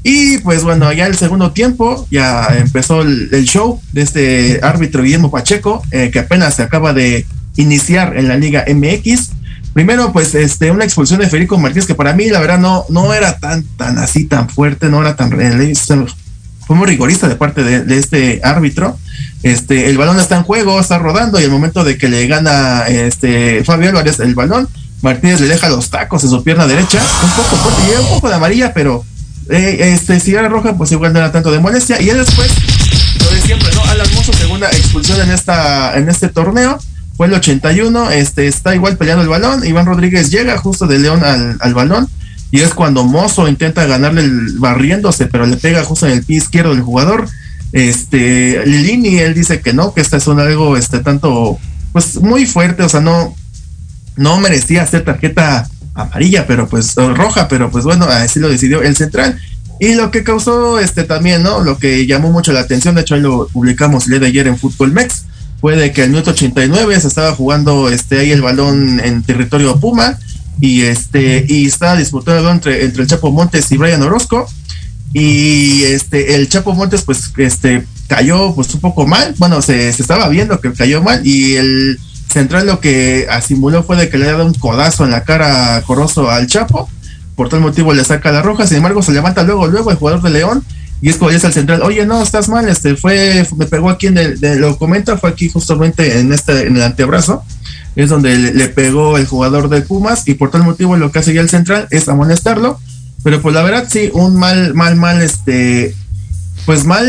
[0.02, 5.30] Y pues bueno, ya el segundo tiempo ya empezó el, show de este árbitro Guillermo
[5.30, 7.26] Pacheco, eh, que apenas se acaba de
[7.58, 9.32] iniciar en la Liga MX.
[9.74, 13.14] Primero, pues, este, una expulsión de Federico Martínez, que para mí, la verdad, no, no
[13.14, 15.32] era tan, tan así, tan fuerte, no era tan
[16.66, 18.98] fue muy rigorista de parte de, este árbitro.
[19.44, 22.86] Este, el balón está en juego, está rodando, y el momento de que le gana
[22.88, 24.68] este Fabio Álvarez el balón,
[25.02, 28.36] Martínez le deja los tacos en su pierna derecha, un poco fuerte, un poco de
[28.36, 29.04] amarilla, pero
[29.50, 32.02] eh, este, si era roja, pues igual no era tanto de molestia.
[32.02, 32.50] Y él después,
[33.20, 33.84] lo de siempre, ¿no?
[33.84, 36.80] Alan Mozo, segunda expulsión en esta, en este torneo
[37.16, 41.22] fue el 81, este, está igual peleando el balón, Iván Rodríguez llega justo de León
[41.24, 42.10] al, balón,
[42.54, 46.70] y es cuando Mozo intenta ganarle barriéndose, pero le pega justo en el pie izquierdo
[46.70, 47.28] del jugador.
[47.72, 51.58] Este, Lilini, él dice que no, que esta es algo, este, tanto,
[51.94, 53.36] pues muy fuerte, o sea, no,
[54.18, 58.96] no merecía ser tarjeta amarilla, pero pues, roja, pero pues bueno, así lo decidió el
[58.96, 59.42] central.
[59.80, 61.62] Y lo que causó, este, también, ¿no?
[61.62, 64.48] Lo que llamó mucho la atención, de hecho ahí lo publicamos el día de ayer
[64.48, 65.24] en Fútbol Mex,
[65.60, 69.80] fue de que el minuto 89 se estaba jugando este ahí el balón en territorio
[69.80, 70.20] Puma
[70.60, 74.48] y este y estaba disputando entre, entre el Chapo Montes y Brian Orozco
[75.14, 80.28] y este el Chapo Montes pues este cayó pues un poco mal, bueno, se, estaba
[80.30, 82.00] viendo que cayó mal y el
[82.32, 85.82] central lo que asimuló fue de que le había dado un codazo en la cara
[85.86, 86.90] Corozo al Chapo,
[87.36, 90.22] por tal motivo le saca la roja, sin embargo se levanta luego, luego el jugador
[90.22, 90.64] de León
[91.02, 94.08] y es como dice el central, oye, no, estás mal, este, fue, me pegó aquí
[94.08, 97.44] en el, lo comenta, fue aquí justamente en este, en el antebrazo,
[97.96, 101.34] es donde le, pegó el jugador de Pumas, y por tal motivo lo que hace
[101.34, 102.80] ya el central es amonestarlo,
[103.24, 105.96] pero pues la verdad sí, un mal, mal, mal, este,
[106.66, 107.06] pues mal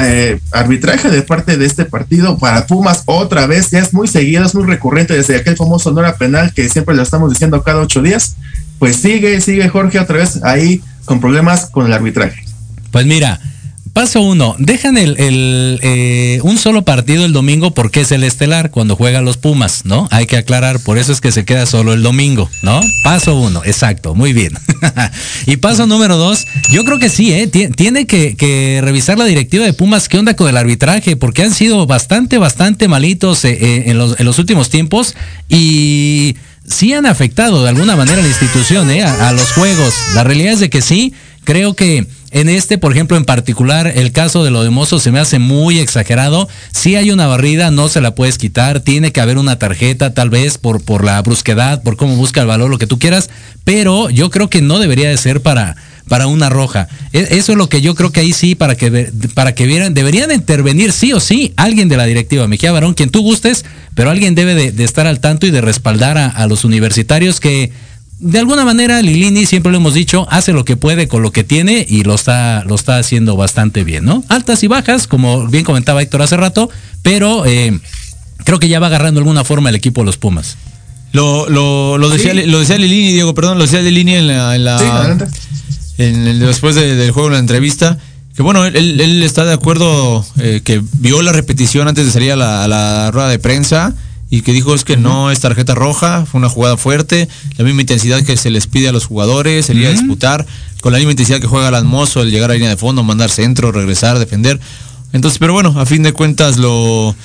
[0.00, 4.44] eh, arbitraje de parte de este partido para Pumas otra vez, ya es muy seguido,
[4.44, 8.02] es muy recurrente desde aquel famoso Nora Penal que siempre lo estamos diciendo cada ocho
[8.02, 8.36] días,
[8.78, 12.44] pues sigue, sigue Jorge otra vez ahí con problemas con el arbitraje.
[12.90, 13.40] Pues mira,
[13.98, 18.94] paso uno, dejan el, eh, un solo partido el domingo porque es el estelar cuando
[18.94, 20.06] juegan los Pumas, ¿no?
[20.12, 22.80] Hay que aclarar, por eso es que se queda solo el domingo, ¿no?
[23.02, 24.52] Paso uno, exacto, muy bien.
[25.46, 27.48] y paso número dos, yo creo que sí, ¿eh?
[27.48, 31.84] Tiene que, revisar la directiva de Pumas qué onda con el arbitraje, porque han sido
[31.88, 35.16] bastante, bastante malitos eh, eh, en, los, últimos tiempos
[35.48, 36.36] y
[36.68, 39.02] sí han afectado de alguna manera a la institución, ¿eh?
[39.02, 39.92] a, los juegos.
[40.14, 42.06] La realidad es de que sí, creo que
[42.38, 45.40] en este, por ejemplo, en particular, el caso de lo de Mozo se me hace
[45.40, 46.48] muy exagerado.
[46.72, 48.78] Si hay una barrida, no se la puedes quitar.
[48.78, 52.46] Tiene que haber una tarjeta, tal vez, por, por la brusquedad, por cómo busca el
[52.46, 53.28] valor, lo que tú quieras.
[53.64, 55.74] Pero yo creo que no debería de ser para,
[56.06, 56.86] para una roja.
[57.12, 59.92] E, eso es lo que yo creo que ahí sí, para que, para que vieran,
[59.92, 63.64] deberían intervenir sí o sí alguien de la directiva, Mejía Barón, quien tú gustes,
[63.96, 67.72] pero alguien debe de, estar al tanto y de respaldar a los universitarios que
[68.20, 71.44] de alguna manera Lilini, siempre lo hemos dicho, hace lo que puede con lo que
[71.44, 74.24] tiene y lo está, lo está haciendo bastante bien, ¿no?
[74.28, 76.68] Altas y bajas, como bien comentaba Héctor hace rato,
[77.02, 77.78] pero eh,
[78.44, 80.56] creo que ya va agarrando alguna forma el equipo de los Pumas.
[81.12, 84.64] Lo, lo, lo decía, lo decía Lilini, Diego, perdón, lo decía Lilini en la, en
[84.64, 85.18] la
[85.96, 87.98] en el, después del juego en la entrevista,
[88.34, 92.36] que bueno, él, está de acuerdo eh, que vio la repetición antes de salir a
[92.36, 93.94] la, a la rueda de prensa
[94.30, 97.80] y que dijo es que no es tarjeta roja, fue una jugada fuerte, la misma
[97.80, 100.46] intensidad que se les pide a los jugadores, sería disputar,
[100.80, 103.30] con la misma intensidad que juega el mozo, el llegar a línea de fondo, mandar
[103.30, 104.60] centro, regresar, defender.
[105.12, 107.16] Entonces, pero bueno, a fin de cuentas lo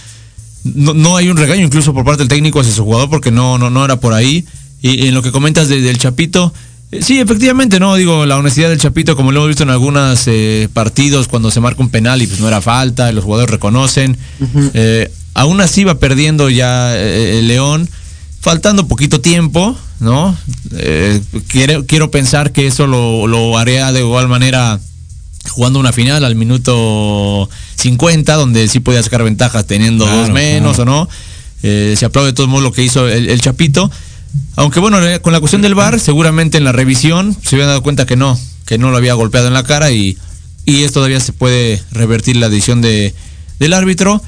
[0.64, 3.70] no, hay un regaño incluso por parte del técnico hacia su jugador porque no, no,
[3.70, 4.46] no era por ahí.
[4.82, 6.54] Y, en lo que comentas del Chapito,
[6.92, 10.24] eh, sí, efectivamente, no, digo, la honestidad del Chapito, como lo hemos visto en algunos
[10.28, 14.18] eh, partidos, cuando se marca un penal y pues no era falta, los jugadores reconocen
[15.34, 17.90] aún así va perdiendo ya eh, el León,
[18.40, 20.38] faltando poquito tiempo, ¿no?
[20.76, 24.80] Eh, quiero, quiero pensar que eso lo, lo haría de igual manera
[25.50, 30.86] jugando una final al minuto 50, donde sí podía sacar ventajas teniendo dos menos o
[30.86, 31.10] no.
[31.64, 33.90] Eh, se aplaude de todos modos lo que hizo el, Chapito.
[34.56, 38.06] Aunque bueno, con la cuestión del VAR, seguramente en la revisión se habían dado cuenta
[38.06, 40.18] que no, que no lo había golpeado en la cara y,
[40.66, 43.14] y esto todavía se puede revertir la decisión de,
[43.60, 44.22] del árbitro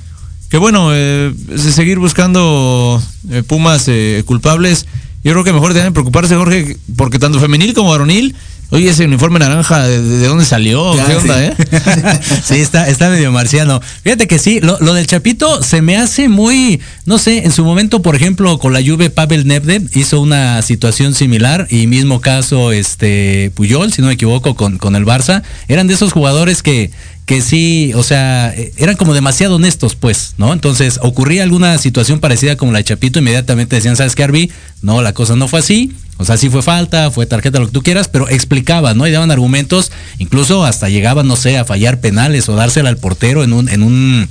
[0.50, 4.86] que bueno, eh, seguir buscando eh, Pumas eh, culpables,
[5.24, 8.36] yo creo que mejor deben preocuparse, Jorge, porque tanto femenil como varonil
[8.72, 10.94] Oye, ese uniforme naranja, ¿de, dónde salió?
[11.06, 11.54] ¿Qué onda, eh?
[12.44, 13.80] sí, está, está medio marciano.
[14.04, 18.02] Fíjate que sí, lo, del Chapito se me hace muy, no sé, en su momento,
[18.02, 23.52] por ejemplo, con la Juve, Pavel Nedved hizo una situación similar y mismo caso, este,
[23.54, 25.44] Puyol, si no me equivoco, con, con el Barça.
[25.68, 26.90] Eran de esos jugadores que
[27.26, 30.54] que sí, o sea, eran como demasiado honestos, pues, ¿no?
[30.54, 34.52] Entonces, ocurría alguna situación parecida como la de Chapito, inmediatamente decían, ¿sabes qué, Arby?
[34.82, 37.72] No, la cosa no fue así, o sea, sí fue falta, fue tarjeta, lo que
[37.72, 39.08] tú quieras, pero explicaban, ¿no?
[39.08, 43.44] Y daban argumentos, incluso hasta llegaban, no sé, a fallar penales o dársela al portero
[43.44, 44.30] en un, en un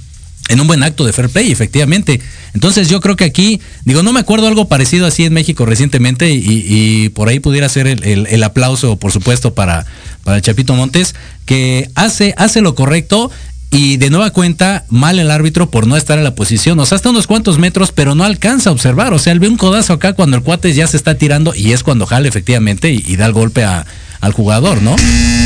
[0.48, 2.20] en un buen acto de fair play, efectivamente.
[2.52, 6.30] Entonces yo creo que aquí, digo, no me acuerdo algo parecido así en México recientemente
[6.30, 9.86] y, por ahí pudiera ser el, aplauso, por supuesto, para,
[10.24, 11.14] para el Chapito Montes,
[11.46, 13.30] que hace, hace lo correcto
[13.70, 16.78] y de nueva cuenta, mal el árbitro por no estar en la posición.
[16.78, 19.12] O sea, hasta unos cuantos metros, pero no alcanza a observar.
[19.12, 21.72] O sea, él ve un codazo acá cuando el cuate ya se está tirando y
[21.72, 24.94] es cuando jale efectivamente y, da el golpe al jugador, ¿no?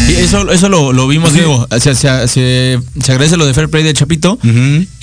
[0.08, 1.66] Y eso, eso lo, vimos, Diego.
[1.78, 4.38] Se, se, agradece lo de Fair Play de Chapito.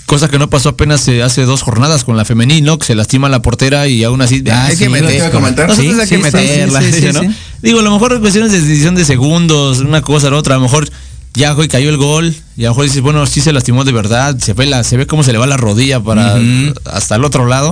[0.05, 2.77] Cosa que no pasó apenas eh, hace dos jornadas con la femenil, ¿no?
[2.77, 7.23] Que se lastima la portera y aún así ah, hay que meter, hay que meterla,
[7.61, 10.63] Digo, a lo mejor cuestiones de decisión de segundos, una cosa, la otra, a lo
[10.63, 10.87] mejor
[11.33, 13.91] ya hoy cayó el gol y a lo mejor dices, bueno, sí se lastimó de
[13.91, 16.39] verdad, se ve la, se ve cómo se le va la rodilla para
[16.85, 17.71] hasta el otro lado.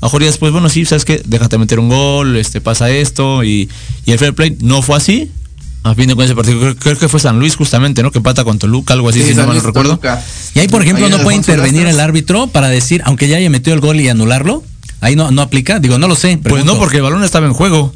[0.00, 2.90] A lo mejor ya después, bueno, sí, sabes que déjate meter un gol, este pasa
[2.90, 3.68] esto y,
[4.04, 5.30] y el fair play no fue así.
[5.84, 8.10] A fin de ese partido, creo, que fue San Luis justamente, ¿no?
[8.10, 10.00] Que pata con Toluca, algo así, si no mal recuerdo.
[10.54, 13.74] Y ahí, por ejemplo, no puede intervenir el árbitro para decir, aunque ya haya metido
[13.74, 14.62] el gol y anularlo.
[15.00, 16.38] Ahí no, no aplica, digo, no lo sé.
[16.42, 17.94] Pues no, porque el balón estaba en juego.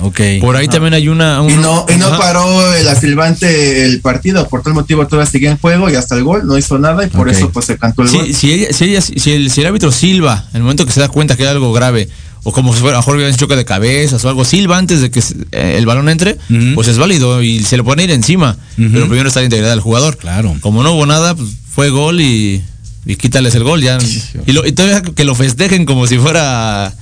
[0.00, 0.20] Ok.
[0.40, 1.42] Por ahí también hay una.
[1.48, 5.58] y no, y no paró el asilvante el partido, por tal motivo todavía sigue en
[5.58, 8.10] juego y hasta el gol no hizo nada y por eso pues se cantó el
[8.10, 8.34] gol.
[8.34, 11.00] Si, ella, si, ella, si, el, si el árbitro silba, en el momento que se
[11.00, 12.08] da cuenta que hay algo grave,
[12.42, 15.10] o como si fuera a mejor un choque de cabezas o algo, silba antes de
[15.10, 15.20] que
[15.52, 16.38] eh, el balón entre,
[16.74, 18.56] pues es válido y se le pone ir encima.
[18.76, 20.16] Pero primero está la integridad del jugador.
[20.16, 20.56] Claro.
[20.60, 22.62] Como no hubo nada, pues fue gol y,
[23.04, 23.98] y quítales el gol ya.
[24.46, 26.92] Y, lo, y todavía que lo festejen como si fuera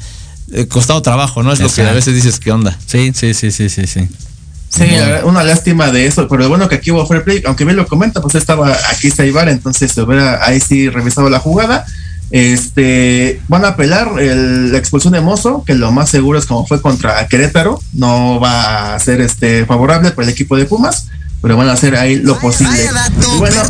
[0.52, 1.52] eh, costado trabajo, ¿no?
[1.52, 2.76] Es lo que a veces dices, ¿qué onda?
[2.86, 4.08] Sí, sí, sí, sí, sí, sí.
[4.70, 4.84] Sí,
[5.24, 8.20] una lástima de eso, pero bueno que aquí hubo fair play, aunque bien lo comenta,
[8.20, 11.86] pues estaba aquí Saibar, entonces se hubiera ahí sí revisado la jugada.
[12.30, 16.82] Este, van a apelar la expulsión de Mozo, que lo más seguro es como fue
[16.82, 21.06] contra Querétaro, no va a ser este favorable para el equipo de Pumas,
[21.40, 22.78] pero van a hacer ahí lo posible.
[23.38, 23.62] bueno,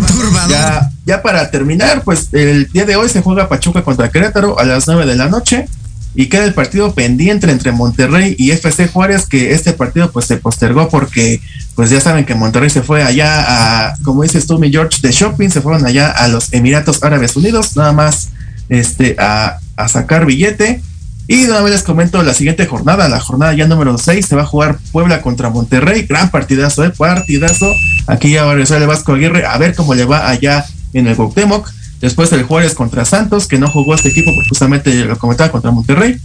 [0.49, 4.65] ya, ya para terminar, pues el día de hoy se juega Pachuca contra Querétaro a
[4.65, 5.67] las 9 de la noche
[6.15, 10.37] y queda el partido pendiente entre Monterrey y FC Juárez, que este partido pues se
[10.37, 11.41] postergó porque
[11.77, 13.45] pues ya saben que Monterrey se fue allá
[13.91, 17.37] a, como dices tú, mi George, de shopping, se fueron allá a los Emiratos Árabes
[17.37, 18.31] Unidos, nada más
[18.69, 19.59] este, a,
[19.89, 20.83] sacar billete.
[21.27, 24.35] Y de una vez les comento la siguiente jornada, la jornada ya número 6, se
[24.35, 26.91] va a jugar Puebla contra Monterrey, gran partidazo, ¿eh?
[26.91, 27.71] partidazo.
[28.07, 30.65] Aquí ya va a regresar el Vasco Aguirre a ver cómo le va allá
[30.95, 31.71] en el Cuauhtémoc.
[32.01, 35.71] Después el Juárez contra Santos, que no jugó este equipo porque justamente lo comentaba contra
[35.71, 36.19] Monterrey.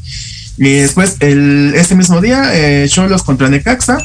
[0.58, 3.98] Y después el, ese mismo día, eh, Cholos contra Necaxa.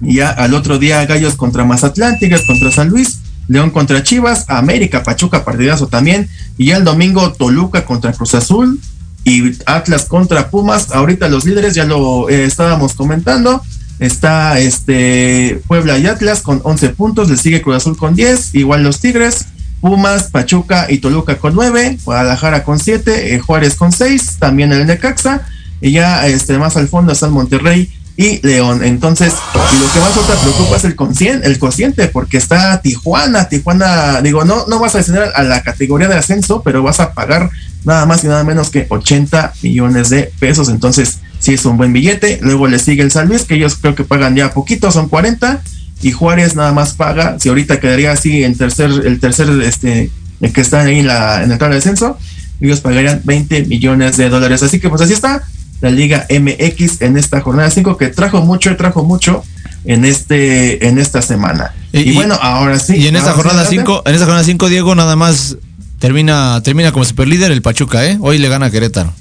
[0.00, 4.46] Y ya al otro día Gallos contra Mazatlán, Tigres contra San Luis, León contra Chivas,
[4.48, 6.28] América, Pachuca, partidazo también.
[6.56, 8.80] Y ya el domingo Toluca contra Cruz Azul
[9.24, 10.92] y Atlas contra Pumas.
[10.92, 13.62] Ahorita los líderes ya lo eh, estábamos comentando.
[13.98, 18.82] Está este Puebla y Atlas con 11 puntos, le sigue Cruz Azul con 10, igual
[18.82, 19.46] los Tigres,
[19.80, 24.86] Pumas, Pachuca y Toluca con 9, Guadalajara con 7, eh, Juárez con 6, también el
[24.86, 25.46] Necaxa,
[25.80, 28.84] y ya este, más al fondo están Monterrey y León.
[28.84, 33.48] Entonces, y lo que más te preocupa es el cociente, el cociente, porque está Tijuana,
[33.48, 37.12] Tijuana, digo, no, no vas a descender a la categoría de ascenso, pero vas a
[37.12, 37.50] pagar
[37.84, 40.68] nada más y nada menos que 80 millones de pesos.
[40.68, 42.38] Entonces, sí es un buen billete.
[42.42, 45.62] Luego le sigue el San Luis, que ellos creo que pagan ya poquito, son 40
[46.02, 50.10] y Juárez nada más paga, si ahorita quedaría así en tercer, el tercer, este,
[50.40, 52.18] el que está ahí en la, en el de descenso,
[52.60, 54.62] ellos pagarían 20 millones de dólares.
[54.62, 55.42] Así que pues así está
[55.84, 59.44] la Liga MX en esta jornada 5 que trajo mucho, trajo mucho
[59.84, 61.74] en este, en esta semana.
[61.92, 62.96] Y, bueno, ahora sí.
[62.96, 65.58] Y en esta jornada 5, en esta jornada 5, Diego, nada más
[65.98, 68.16] termina, termina como superlíder el Pachuca, ¿eh?
[68.20, 69.12] Hoy le gana a Querétaro.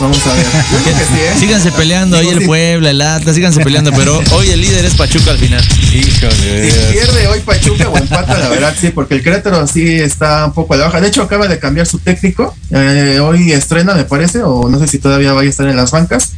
[0.00, 0.46] Vamos a ver.
[0.46, 1.34] ¿eh?
[1.38, 5.32] Síganse peleando ahí el Puebla, el Atlas, síganse peleando, pero hoy el líder es Pachuca
[5.32, 5.62] al final.
[5.92, 6.70] Híjole.
[6.70, 10.52] Si pierde hoy Pachuca o empata, la verdad, sí, porque el Querétaro sí está un
[10.52, 11.00] poco a la baja.
[11.00, 12.56] De hecho, acaba de cambiar su técnico.
[12.70, 15.90] Eh, hoy estrena, me parece, o no sé si todavía vaya a estar en las
[15.90, 16.32] bancas.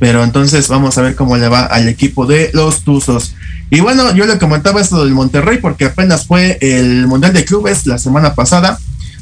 [0.00, 3.34] Pero entonces vamos a ver cómo le va al equipo de los Tuzos.
[3.70, 7.86] Y bueno, yo le comentaba esto del Monterrey porque apenas fue el Mundial de Clubes
[7.86, 8.78] la semana pasada.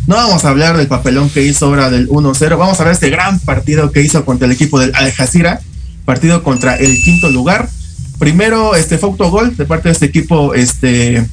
[0.07, 3.09] No vamos a hablar del papelón que hizo ahora del 1-0, vamos a ver este
[3.09, 5.61] gran partido que hizo contra el equipo del Al Jazeera,
[6.05, 7.69] partido contra el quinto lugar.
[8.19, 11.25] primero este fue autogol de parte de este equipo, este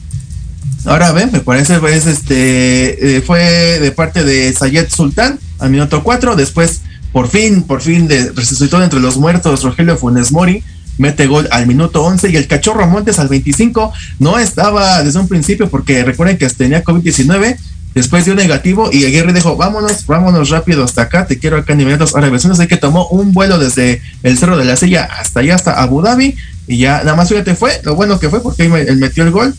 [0.85, 6.03] ahora ven, me parece pues, este eh, fue de parte de Sayed Sultán al minuto
[6.03, 10.63] 4, después por fin, por fin de, resucitó entre los muertos Rogelio Funes Mori
[10.99, 15.27] mete gol al minuto 11 y el cachorro Montes al 25 no estaba desde un
[15.27, 17.57] principio porque recuerden que tenía COVID-19
[17.95, 21.81] Después dio negativo y Aguirre dijo, vámonos, vámonos rápido hasta acá, te quiero acá en
[21.81, 22.59] Emiratos Árabes Unidos.
[22.59, 26.01] Así que tomó un vuelo desde el Cerro de la Silla hasta allá, hasta Abu
[26.01, 26.35] Dhabi.
[26.67, 29.55] Y ya, nada más fíjate, fue lo bueno que fue porque él metió el gol.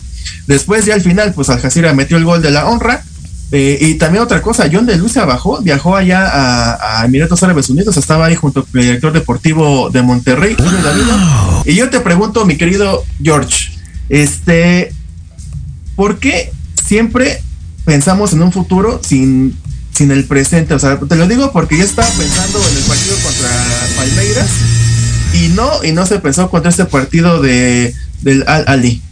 [0.46, 3.02] Después ya al final, pues Al Jazeera metió el gol de la honra.
[3.52, 7.96] Eh, y también otra cosa, John de Lucia bajó, viajó allá a, Emiratos Árabes Unidos,
[7.96, 10.56] estaba ahí junto con el director deportivo de Monterrey,
[11.64, 13.72] Y yo te pregunto, mi querido George,
[14.08, 14.94] este,
[15.96, 17.42] ¿por qué siempre
[17.90, 19.56] pensamos en un futuro sin,
[19.92, 20.74] sin el presente.
[20.74, 23.50] O sea, te lo digo porque yo estaba pensando en el partido contra
[23.96, 24.48] Palmeiras
[25.34, 29.02] y no, y no se pensó contra este partido de del Al Ali.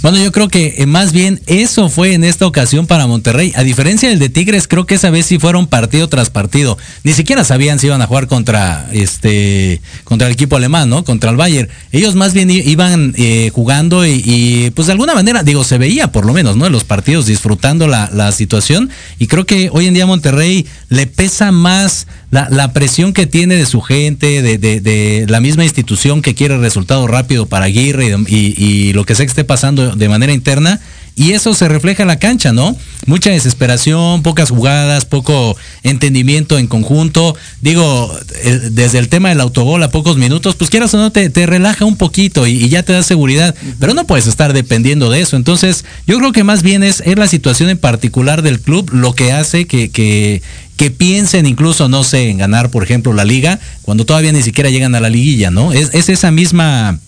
[0.00, 3.52] Bueno, yo creo que eh, más bien eso fue en esta ocasión para Monterrey.
[3.56, 6.78] A diferencia del de Tigres, creo que esa vez sí fueron partido tras partido.
[7.02, 11.02] Ni siquiera sabían si iban a jugar contra este contra el equipo alemán, ¿no?
[11.02, 11.68] Contra el Bayern.
[11.90, 16.24] Ellos más bien iban eh, jugando y, pues de alguna manera, digo, se veía por
[16.24, 16.66] lo menos, ¿no?
[16.66, 18.90] En los partidos disfrutando la, situación.
[19.18, 23.66] Y creo que hoy en día Monterrey le pesa más la, presión que tiene de
[23.66, 29.14] su gente, de, la misma institución que quiere resultado rápido para Aguirre y, lo que
[29.14, 30.80] sea que esté pasando de manera interna.
[31.14, 32.76] Y eso se refleja en la cancha, ¿no?
[33.06, 37.34] Mucha desesperación, pocas jugadas, poco entendimiento en conjunto.
[37.60, 41.28] Digo, eh, desde el tema del autogol a pocos minutos, pues quieras o no, te,
[41.46, 43.52] relaja un poquito y, ya te da seguridad.
[43.80, 45.34] Pero no puedes estar dependiendo de eso.
[45.34, 49.12] Entonces, yo creo que más bien es, es la situación en particular del club lo
[49.12, 50.40] que hace que, que
[50.78, 54.70] que piensen incluso, no sé, en ganar, por ejemplo, la liga, cuando todavía ni siquiera
[54.70, 55.72] llegan a la liguilla, ¿no?
[55.72, 57.00] Es, esa misma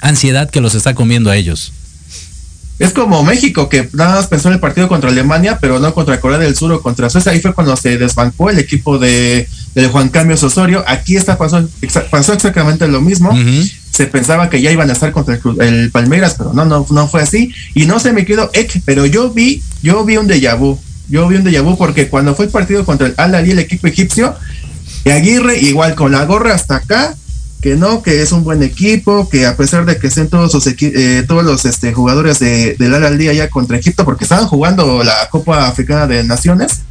[0.00, 1.72] ansiedad que los está comiendo a ellos.
[2.78, 6.20] Es como México, que nada más pensó en el partido contra Alemania, pero no contra
[6.20, 7.32] Corea del Sur o contra Suecia.
[7.32, 9.48] Ahí fue cuando se desbancó el equipo de,
[9.90, 10.84] Juan Cambios Osorio.
[10.86, 11.68] Aquí está pasó,
[12.10, 13.36] pasó exactamente lo mismo.
[13.90, 17.22] Se pensaba que ya iban a estar contra el, Palmeiras, pero no, no, no fue
[17.22, 17.52] así.
[17.74, 18.50] Y no se me quedó
[18.84, 22.34] pero yo vi, yo vi un déjà vu yo vi un déjà vu porque cuando
[22.34, 24.34] fue el partido contra el Al el equipo egipcio,
[25.04, 27.16] y Aguirre igual con la gorra hasta acá,
[27.60, 30.66] que no, que es un buen equipo, que a pesar de que estén todos los
[30.66, 35.02] eh, todos los este, jugadores de, del Al Alí allá contra Egipto, porque estaban jugando
[35.02, 36.82] la Copa Africana de Naciones,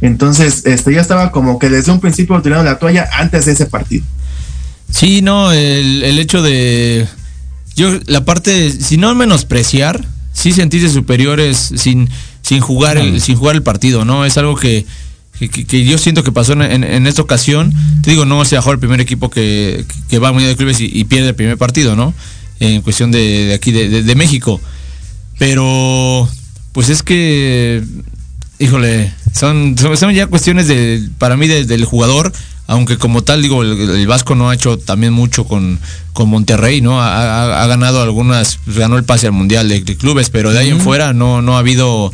[0.00, 3.66] entonces este ya estaba como que desde un principio tirando la toalla antes de ese
[3.66, 4.04] partido.
[4.90, 7.08] Sí, no, el, el hecho de
[7.74, 12.08] yo la parte, si no menospreciar, sí sentirse superiores sin
[12.42, 14.24] sin jugar el, sin jugar el partido, ¿no?
[14.24, 14.84] Es algo que,
[15.48, 17.72] yo siento que pasó en, esta ocasión.
[18.02, 19.84] Te digo, no se bajó el primer equipo que,
[20.22, 22.14] va a Mundial de Clubes y, pierde el primer partido, ¿no?
[22.60, 24.60] En cuestión de, aquí, de, México.
[25.38, 26.28] Pero,
[26.72, 27.82] pues es que,
[28.58, 32.32] híjole, son, son ya cuestiones de, para mí del jugador,
[32.66, 35.78] aunque como tal, digo, el, Vasco no ha hecho también mucho con,
[36.12, 37.02] con Monterrey, ¿no?
[37.02, 40.80] Ha, ganado algunas, pues, ganó el pase al Mundial de, clubes, pero de ahí en
[40.80, 42.12] fuera no, no ha habido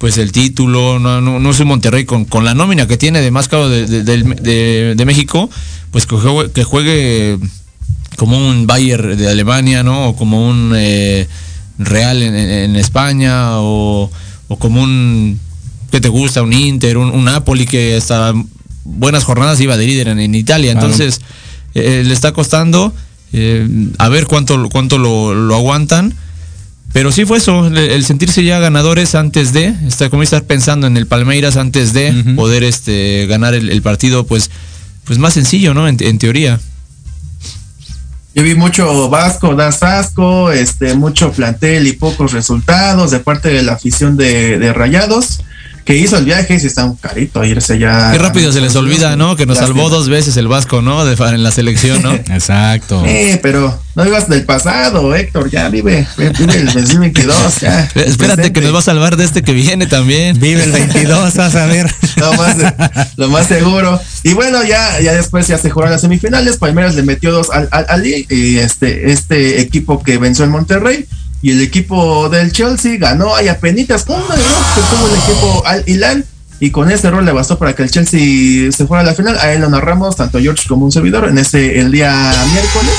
[0.00, 3.20] pues el título, no, no, no es un Monterrey con, con, la nómina que tiene
[3.20, 5.50] de más caro de, México,
[5.90, 7.38] pues que juegue, que juegue,
[8.16, 10.08] como un Bayern de Alemania, ¿no?
[10.08, 11.28] O como un eh,
[11.78, 14.10] Real en, España, o,
[14.58, 15.38] como un,
[15.90, 16.40] ¿qué te gusta?
[16.40, 18.32] Un Inter, un, Napoli que hasta
[18.84, 20.72] buenas jornadas iba de líder en, Italia.
[20.72, 21.20] Entonces,
[21.74, 22.94] eh, le está costando
[23.34, 26.16] eh, a ver cuánto, cuánto lo, lo aguantan
[26.92, 30.96] pero sí fue eso, el, sentirse ya ganadores antes de, está como estar pensando en
[30.96, 34.50] el Palmeiras antes de poder este, ganar el, partido, pues,
[35.04, 35.86] pues más sencillo, ¿no?
[35.86, 36.58] En, teoría.
[38.34, 43.62] Yo vi mucho Vasco, das asco, este, mucho plantel y pocos resultados de parte de
[43.62, 45.40] la afición de, de Rayados
[45.90, 48.12] que hizo el viaje y si está un carito irse ya.
[48.12, 49.34] Qué rápido se les olvida, ¿no?
[49.34, 51.04] Que nos salvó dos veces el Vasco, ¿no?
[51.04, 52.12] De, en la selección, ¿no?
[52.32, 53.02] Exacto.
[53.04, 57.90] Eh, pero no vivas del pasado, Héctor, ya vive, vive el 2022, ya.
[57.96, 60.38] Espérate que nos va a salvar de este que viene también.
[60.38, 61.92] Vive el 22, vas a ver.
[62.16, 62.56] lo, más,
[63.16, 64.00] lo más seguro.
[64.22, 67.68] Y bueno, ya, ya después ya se jugaron las semifinales, Palmeiras le metió dos al,
[67.72, 71.08] al, y este, este equipo que venció en Monterrey
[71.42, 76.24] y el equipo del Chelsea ganó ahí penitas con tuvo el equipo Al Hilal
[76.60, 79.38] y con ese error le bastó para que el Chelsea se fuera a la final.
[79.38, 82.12] A él lo narramos tanto George como un servidor en ese el día
[82.52, 82.94] miércoles.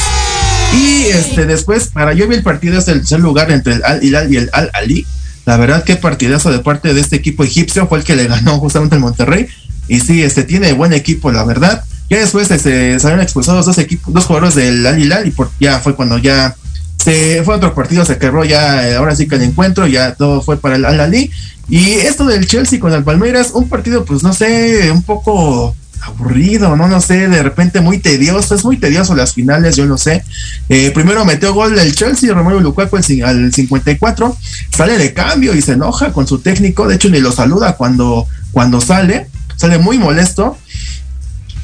[0.73, 4.03] Y este después para yo vi el partido es el tercer lugar entre el Al
[4.03, 5.05] Hilal y el Al Ali.
[5.45, 8.57] La verdad que partidazo de parte de este equipo egipcio fue el que le ganó
[8.57, 9.47] justamente el Monterrey.
[9.87, 11.83] Y sí, este tiene buen equipo, la verdad.
[12.09, 15.79] Ya después este, salieron expulsados dos equipos, dos jugadores del Al Hilal y por, ya
[15.79, 16.55] fue cuando ya
[17.03, 20.13] se fue a otro partido, se quebró ya, eh, ahora sí que el encuentro, ya
[20.13, 21.31] todo fue para el Al-Ali.
[21.67, 26.75] Y esto del Chelsea con el Palmeiras, un partido, pues no sé, un poco aburrido,
[26.75, 30.23] no, no sé, de repente muy tedioso, es muy tedioso las finales, yo lo sé.
[30.69, 34.37] Eh, primero metió gol el Chelsea, Romero Lukaku al 54,
[34.75, 38.27] sale de cambio y se enoja con su técnico, de hecho ni lo saluda cuando,
[38.51, 40.57] cuando sale, sale muy molesto.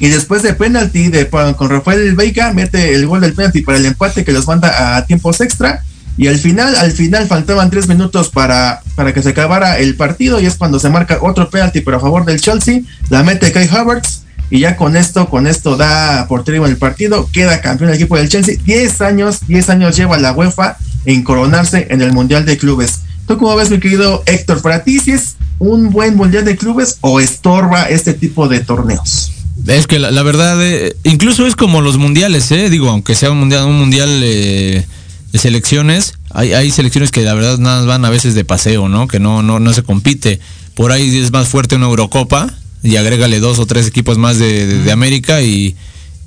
[0.00, 3.86] Y después de penalti de, con Rafael Veiga, mete el gol del penalti para el
[3.86, 5.82] empate que los manda a tiempos extra.
[6.16, 10.40] Y al final, al final faltaban tres minutos para, para que se acabara el partido
[10.40, 12.80] y es cuando se marca otro penalti pero a favor del Chelsea.
[13.08, 17.28] La mete Kai Havertz y ya con esto, con esto da por triunfo el partido,
[17.32, 18.56] queda campeón el equipo del Chelsea.
[18.64, 23.00] 10 años, 10 años lleva la UEFA en coronarse en el Mundial de Clubes.
[23.26, 24.62] ¿Tú cómo ves, mi querido Héctor?
[24.62, 29.37] ¿Para ti si es un buen Mundial de Clubes o estorba este tipo de torneos?
[29.66, 32.70] Es que la, verdad, eh, incluso es como los mundiales, ¿eh?
[32.70, 34.86] Digo, aunque sea un mundial, un mundial eh,
[35.32, 39.08] de selecciones, hay, hay selecciones que la verdad nada van a veces de paseo, ¿no?
[39.08, 40.40] Que no, no, no se compite.
[40.74, 44.90] Por ahí es más fuerte una Eurocopa y agrégale dos o tres equipos más de,
[44.92, 45.74] América y,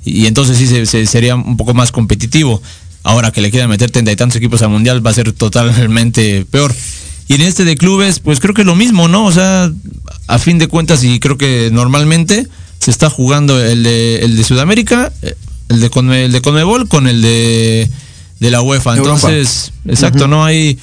[0.04, 2.62] entonces sí se, sería un poco más competitivo.
[3.02, 6.44] Ahora que le quieran meter treinta y tantos equipos al mundial va a ser totalmente
[6.50, 6.72] peor.
[7.28, 9.24] Y en este de clubes, pues creo que es lo mismo, ¿no?
[9.24, 9.72] O sea,
[10.26, 12.46] a fin de cuentas, y creo que normalmente
[12.82, 15.12] se está jugando el de, el de Sudamérica,
[15.68, 17.88] el de, el de Conmebol con el de,
[18.40, 18.96] de la UEFA.
[18.96, 20.78] Entonces, exacto, no hay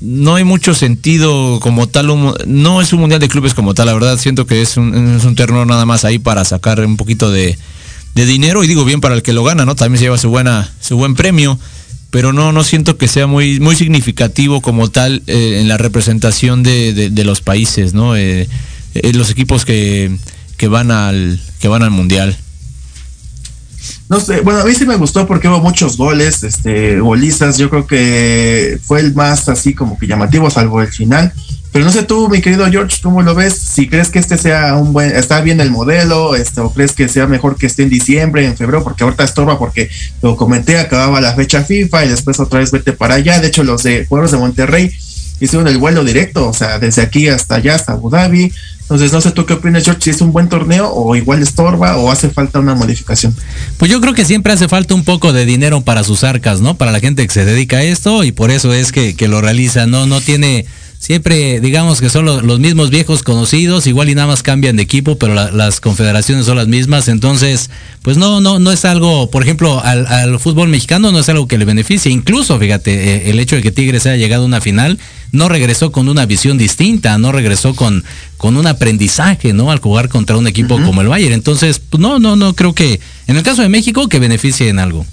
[0.00, 2.08] no hay mucho sentido como tal,
[2.46, 5.24] no es un mundial de clubes como tal, la verdad siento que es un, es
[5.24, 7.56] un terreno nada más ahí para sacar un poquito de,
[8.14, 9.76] dinero y digo bien para el que lo gana, ¿no?
[9.76, 11.58] También se lleva su buena, su buen premio,
[12.10, 16.62] pero no, no siento que sea muy, muy significativo como tal eh, en la representación
[16.62, 18.16] de, los países, ¿no?
[18.16, 18.48] Eh,
[18.94, 20.10] eh, los equipos que,
[20.62, 22.36] que van al, que van al mundial.
[24.08, 27.68] No sé, bueno, a mí sí me gustó porque hubo muchos goles, este, golizas, yo
[27.68, 31.32] creo que fue el más así como que llamativo, salvo el final.
[31.72, 33.54] Pero no sé tú, mi querido George, ¿cómo lo ves?
[33.54, 37.08] Si crees que este sea un buen, está bien el modelo, este, o crees que
[37.08, 39.90] sea mejor que esté en diciembre, en febrero, porque ahorita estorba, porque
[40.22, 43.40] lo comenté, acababa la fecha FIFA y después otra vez vete para allá.
[43.40, 44.92] De hecho, los de Juegos de Monterrey
[45.40, 48.52] hicieron el vuelo directo, o sea, desde aquí hasta allá, hasta Abu Dhabi.
[48.82, 51.96] Entonces, no sé tú qué opinas, George, si es un buen torneo o igual estorba
[51.96, 53.34] o hace falta una modificación.
[53.78, 56.76] Pues yo creo que siempre hace falta un poco de dinero para sus arcas, ¿no?
[56.76, 59.40] Para la gente que se dedica a esto y por eso es que, que lo
[59.40, 60.06] realiza, ¿no?
[60.06, 60.66] No tiene
[61.02, 65.16] siempre digamos que son los, mismos viejos conocidos, igual y nada más cambian de equipo,
[65.16, 67.70] pero las confederaciones son las mismas, entonces,
[68.02, 71.58] pues no, no, no es algo, por ejemplo, al, fútbol mexicano no es algo que
[71.58, 74.96] le beneficie, incluso, fíjate, eh, el hecho de que Tigres haya llegado a una final,
[75.32, 78.04] no regresó con una visión distinta, no regresó con,
[78.36, 79.72] con un aprendizaje, ¿no?
[79.72, 81.32] Al jugar contra un equipo como el Bayern.
[81.32, 84.78] Entonces, pues no, no, no creo que, en el caso de México, que beneficie en
[84.78, 85.04] algo.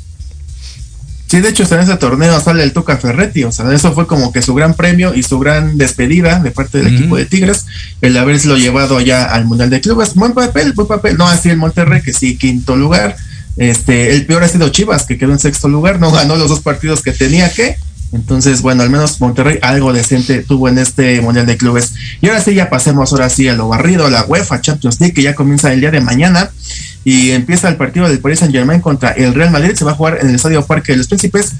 [1.30, 4.32] Sí, de hecho, en ese torneo sale el Tuca Ferretti, o sea, eso fue como
[4.32, 7.68] que su gran premio y su gran despedida de parte del equipo de Tigres,
[8.02, 10.16] el haberlo llevado allá al Mundial de Clubes.
[10.16, 11.18] Buen papel, buen papel.
[11.18, 13.16] No así el Monterrey, que sí, quinto lugar.
[13.58, 16.62] Este, el peor ha sido Chivas, que quedó en sexto lugar, no ganó los dos
[16.62, 17.76] partidos que tenía que.
[18.12, 21.93] Entonces, bueno, al menos Monterrey algo decente tuvo en este Mundial de Clubes.
[22.22, 25.22] Y ahora sí, ya pasemos ahora sí a lo barrido, la UEFA Champions League, que
[25.22, 26.49] ya comienza el día de mañana
[27.03, 29.74] y empieza el partido del Paris Saint Germain contra el Real Madrid.
[29.76, 31.53] Se va a jugar en el Estadio Parque de los Príncipes.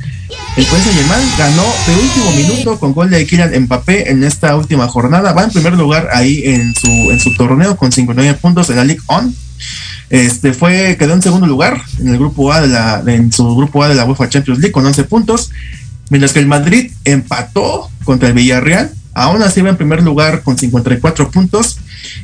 [0.58, 4.56] El Paris Saint Germain ganó de último minuto con gol de Kylian Mbappé en esta
[4.56, 5.34] última jornada.
[5.34, 8.84] Va en primer lugar ahí en su, en su torneo con 59 puntos en la
[8.84, 9.34] League On.
[10.10, 13.84] Este fue, quedó en segundo lugar en el grupo A de la, en su grupo
[13.84, 15.52] A de la UEFA Champions League con 11 puntos.
[16.10, 18.92] Mientras que el Madrid empató contra el Villarreal.
[19.14, 21.78] Aún así va en primer lugar con 54 puntos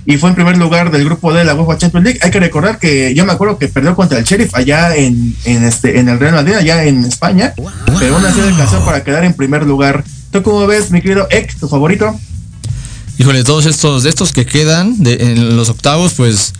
[0.06, 2.20] y fue en primer lugar del grupo de la UEFA Champions League.
[2.22, 6.00] Hay que recordar que yo me acuerdo que perdió contra el Sheriff allá en, este,
[6.00, 7.54] en el Real Madrid, allá en España,
[8.00, 10.04] pero aún así alcanzó para quedar en primer lugar.
[10.32, 12.18] ¿Tú cómo ves, mi querido Ek, tu favorito?
[13.18, 16.54] Híjole, todos estos, de estos que quedan en los octavos, pues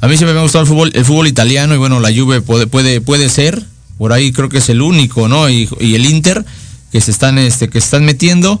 [0.00, 2.40] a mí siempre me ha gustado el fútbol, el fútbol italiano y bueno, la Juve
[2.40, 3.64] puede, puede, puede ser,
[3.98, 5.50] por ahí creo que es el único, ¿no?
[5.50, 6.44] Y, el Inter
[6.90, 8.60] que se están, este, que están metiendo.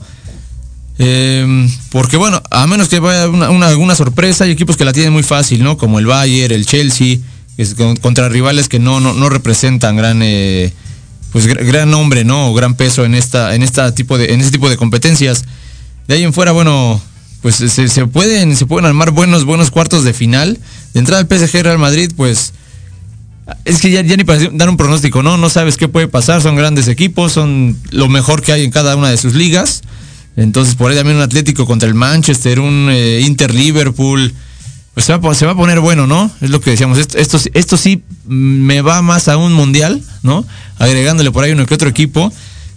[0.98, 5.12] Em, porque bueno, a menos que vaya una, alguna sorpresa, hay equipos que la tienen
[5.12, 5.78] muy fácil, ¿no?
[5.78, 7.18] Como el Bayern, el Chelsea,
[7.56, 10.72] es contra rivales que no, no, representan gran, eh,
[11.32, 12.50] pues gran nombre, ¿no?
[12.50, 15.44] O gran peso en esta, en esta tipo de, en ese tipo de competencias.
[16.08, 17.00] De ahí en fuera, bueno,
[17.42, 20.58] pues se, pueden, se pueden armar buenos, buenos cuartos de final.
[20.94, 22.52] De entrada al PSG Real Madrid, pues
[23.64, 25.36] es que ya, ya, ni para dar un pronóstico, ¿no?
[25.36, 28.96] No sabes qué puede pasar, son grandes equipos, son lo mejor que hay en cada
[28.96, 29.82] una de sus ligas.
[30.36, 34.32] Entonces, por ahí también un Atlético contra el Manchester, un eh, Inter Liverpool.
[34.94, 36.30] Pues se va, se va, a poner bueno, ¿no?
[36.40, 36.98] Es lo que decíamos.
[36.98, 40.44] Esto, esto, sí me va más a un mundial, ¿no?
[40.78, 42.32] Agregándole por ahí uno que otro equipo.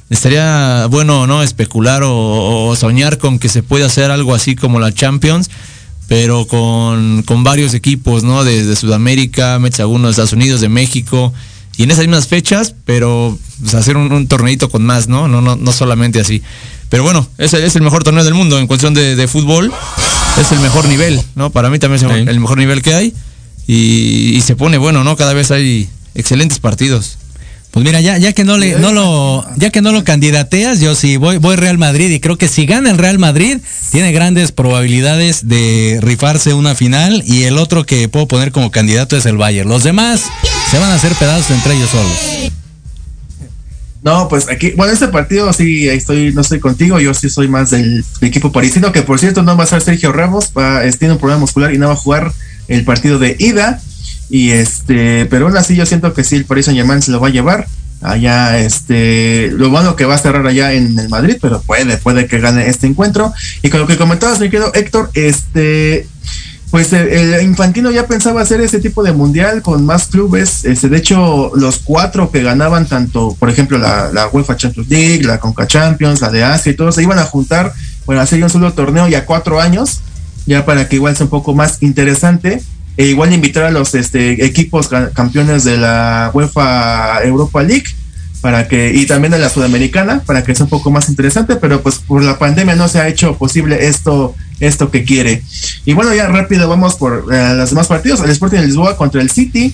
[0.09, 1.43] estaría bueno, ¿no?
[1.43, 5.49] Especular o, soñar con que se pueda hacer algo así como la Champions,
[6.11, 8.43] pero con, varios equipos, ¿no?
[8.43, 11.31] Desde Sudamérica, algunos de Estados Unidos, de México,
[11.77, 15.29] y en esas mismas fechas, pero pues, hacer un, un, torneito con más, ¿no?
[15.29, 16.41] No, no, no solamente así.
[16.89, 19.71] Pero bueno, ese es el mejor torneo del mundo en cuestión de, fútbol.
[20.37, 21.49] Es el mejor nivel, ¿no?
[21.49, 23.13] Para mí también es el mejor nivel que hay.
[23.65, 25.15] Y, y se pone bueno, ¿no?
[25.15, 27.19] Cada vez hay excelentes partidos.
[27.71, 30.93] Pues mira, ya, ya que no le, no lo, ya que no lo candidateas, yo
[30.93, 33.59] sí voy, voy Real Madrid y creo que si gana el Real Madrid,
[33.91, 39.15] tiene grandes probabilidades de rifarse una final y el otro que puedo poner como candidato
[39.15, 39.69] es el Bayern.
[39.69, 40.25] Los demás
[40.69, 42.51] se van a hacer pedazos entre ellos solos.
[44.03, 47.69] No, pues aquí, bueno, este partido sí, estoy, no estoy contigo, yo sí soy más
[47.69, 51.19] del, equipo parisino, que por cierto no va a ser Sergio Ramos, va, tiene un
[51.19, 52.33] problema muscular y no va a jugar
[52.67, 53.79] el partido de ida
[54.31, 57.19] y este, pero aún así yo siento que sí, el Paris Saint Germain se lo
[57.19, 57.67] va a llevar.
[58.01, 62.27] Allá, este, lo bueno que va a cerrar allá en el Madrid, pero puede, puede
[62.27, 63.33] que gane este encuentro.
[63.61, 66.07] Y con lo que comentabas, mi querido Héctor, este,
[66.71, 70.63] pues el, Infantino ya pensaba hacer ese tipo de mundial con más clubes.
[70.63, 75.23] Este, de hecho, los cuatro que ganaban tanto, por ejemplo, la, la UEFA Champions League,
[75.25, 77.73] la Conca Champions, la de Asia y todos se iban a juntar
[78.05, 79.99] para hacer un solo torneo ya cuatro años,
[80.45, 82.63] ya para que igual sea un poco más interesante
[82.97, 87.85] e igual invitar a los este, equipos campeones de la UEFA Europa League
[88.41, 91.81] para que y también de la sudamericana para que sea un poco más interesante pero
[91.81, 95.43] pues por la pandemia no se ha hecho posible esto esto que quiere.
[95.85, 98.21] Y bueno ya rápido vamos por eh, los demás partidos.
[98.21, 99.73] El Sporting de Lisboa contra el City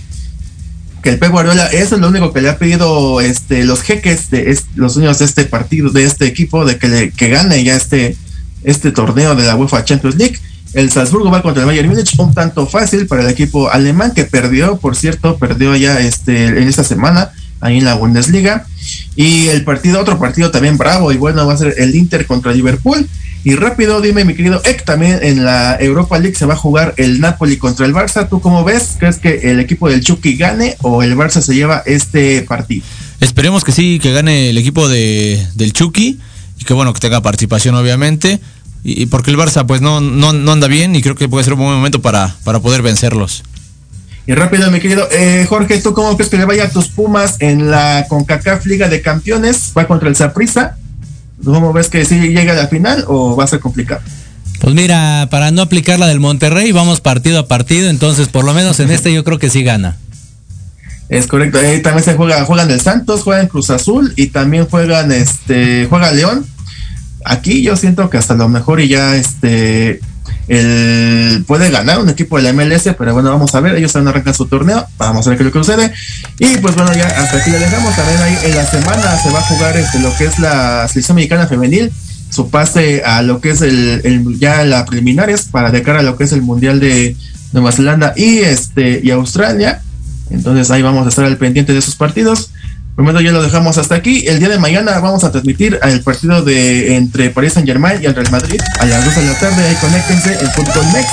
[1.01, 4.30] que el Pep Guardiola eso es lo único que le ha pedido este los jeques
[4.30, 7.76] de los dueños de este partido de este equipo de que le que gane ya
[7.76, 8.18] este
[8.63, 10.39] este torneo de la UEFA Champions League
[10.74, 14.26] el Salzburgo va contra el Bayern Múnich, un tanto fácil para el equipo alemán que
[14.26, 18.65] perdió, por cierto, perdió ya este en esta semana ahí en la Bundesliga.
[19.15, 22.53] Y el partido, otro partido también bravo y bueno, va a ser el Inter contra
[22.53, 23.07] Liverpool.
[23.43, 26.93] Y rápido, dime, mi querido Ek, también en la Europa League se va a jugar
[26.97, 28.28] el Napoli contra el Barça.
[28.28, 28.97] ¿Tú cómo ves?
[28.99, 32.84] ¿Crees que el equipo del Chucky gane o el Barça se lleva este partido?
[33.22, 36.20] Esperemos que sí, que gane el equipo de, del Chucky
[36.59, 38.39] y que bueno, que tenga participación obviamente
[38.88, 41.59] y, porque el Barça pues no, no, anda bien y creo que puede ser un
[41.59, 43.43] buen momento para, para poder vencerlos.
[44.25, 47.35] Y rápido, mi querido eh, Jorge, ¿tú cómo crees que le vaya a tus Pumas
[47.39, 49.73] en la CONCACAF Liga de Campeones?
[49.77, 50.77] ¿Va contra el Saprissa?
[51.43, 54.01] ¿Cómo ves que si llega a la final o va a ser complicado?
[54.61, 58.53] Pues mira, para no aplicar la del Monterrey, vamos partido a partido, entonces por lo
[58.53, 59.97] menos en este yo creo que sí gana.
[61.09, 65.11] Es correcto, ahí también se juega, juegan el Santos, juegan Cruz Azul y también juegan
[65.11, 66.45] este, juega León
[67.30, 69.99] Aquí yo siento que hasta lo mejor y ya este
[70.47, 74.07] el, puede ganar un equipo de la MLS, pero bueno, vamos a ver, ellos están
[74.07, 75.93] arrancan su torneo, vamos a ver qué es lo que sucede.
[76.39, 79.39] Y pues bueno, ya hasta aquí le dejamos, también ahí en la semana se va
[79.39, 81.91] a jugar este, lo que es la selección mexicana femenil,
[82.30, 86.17] su pase a lo que es el, ya la preliminares para de cara a lo
[86.17, 87.15] que es el mundial de
[87.51, 89.82] Nueva Zelanda y este y Australia.
[90.30, 92.51] Entonces ahí vamos a estar al pendiente de esos partidos
[93.03, 94.27] momento ya lo dejamos hasta aquí.
[94.27, 98.05] El día de mañana vamos a transmitir el partido de entre Paris Saint Germain y
[98.05, 99.67] el Real Madrid a las 2 de la tarde.
[99.67, 101.09] Ahí conéctense en Fútbol Next.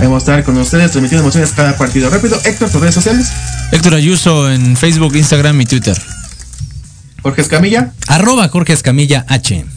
[0.00, 2.08] Vamos a estar con ustedes transmitiendo emociones cada partido.
[2.08, 3.30] Rápido, Héctor, tus redes sociales.
[3.70, 6.00] Héctor Ayuso en Facebook, Instagram y Twitter.
[7.22, 7.92] Jorge Escamilla.
[8.06, 9.75] Arroba Jorge Escamilla H.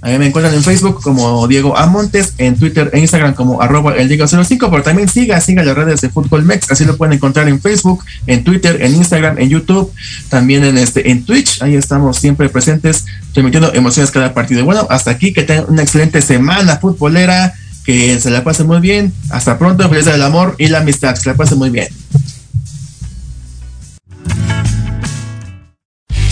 [0.00, 4.08] Ahí me encuentran en Facebook como Diego Amontes, en Twitter e Instagram como arroba el
[4.08, 7.60] Diego05, pero también siga, siga las redes de Fútbol Mex, así lo pueden encontrar en
[7.60, 9.92] Facebook, en Twitter, en Instagram, en YouTube,
[10.28, 14.64] también en este, en Twitch, ahí estamos siempre presentes, transmitiendo emociones cada partido.
[14.64, 19.12] Bueno, hasta aquí, que tengan una excelente semana futbolera, que se la pase muy bien,
[19.30, 21.88] hasta pronto, feliz del amor y la amistad, que se la pase muy bien.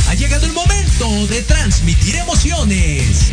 [0.08, 3.32] Ha llegado el momento de transmitir emociones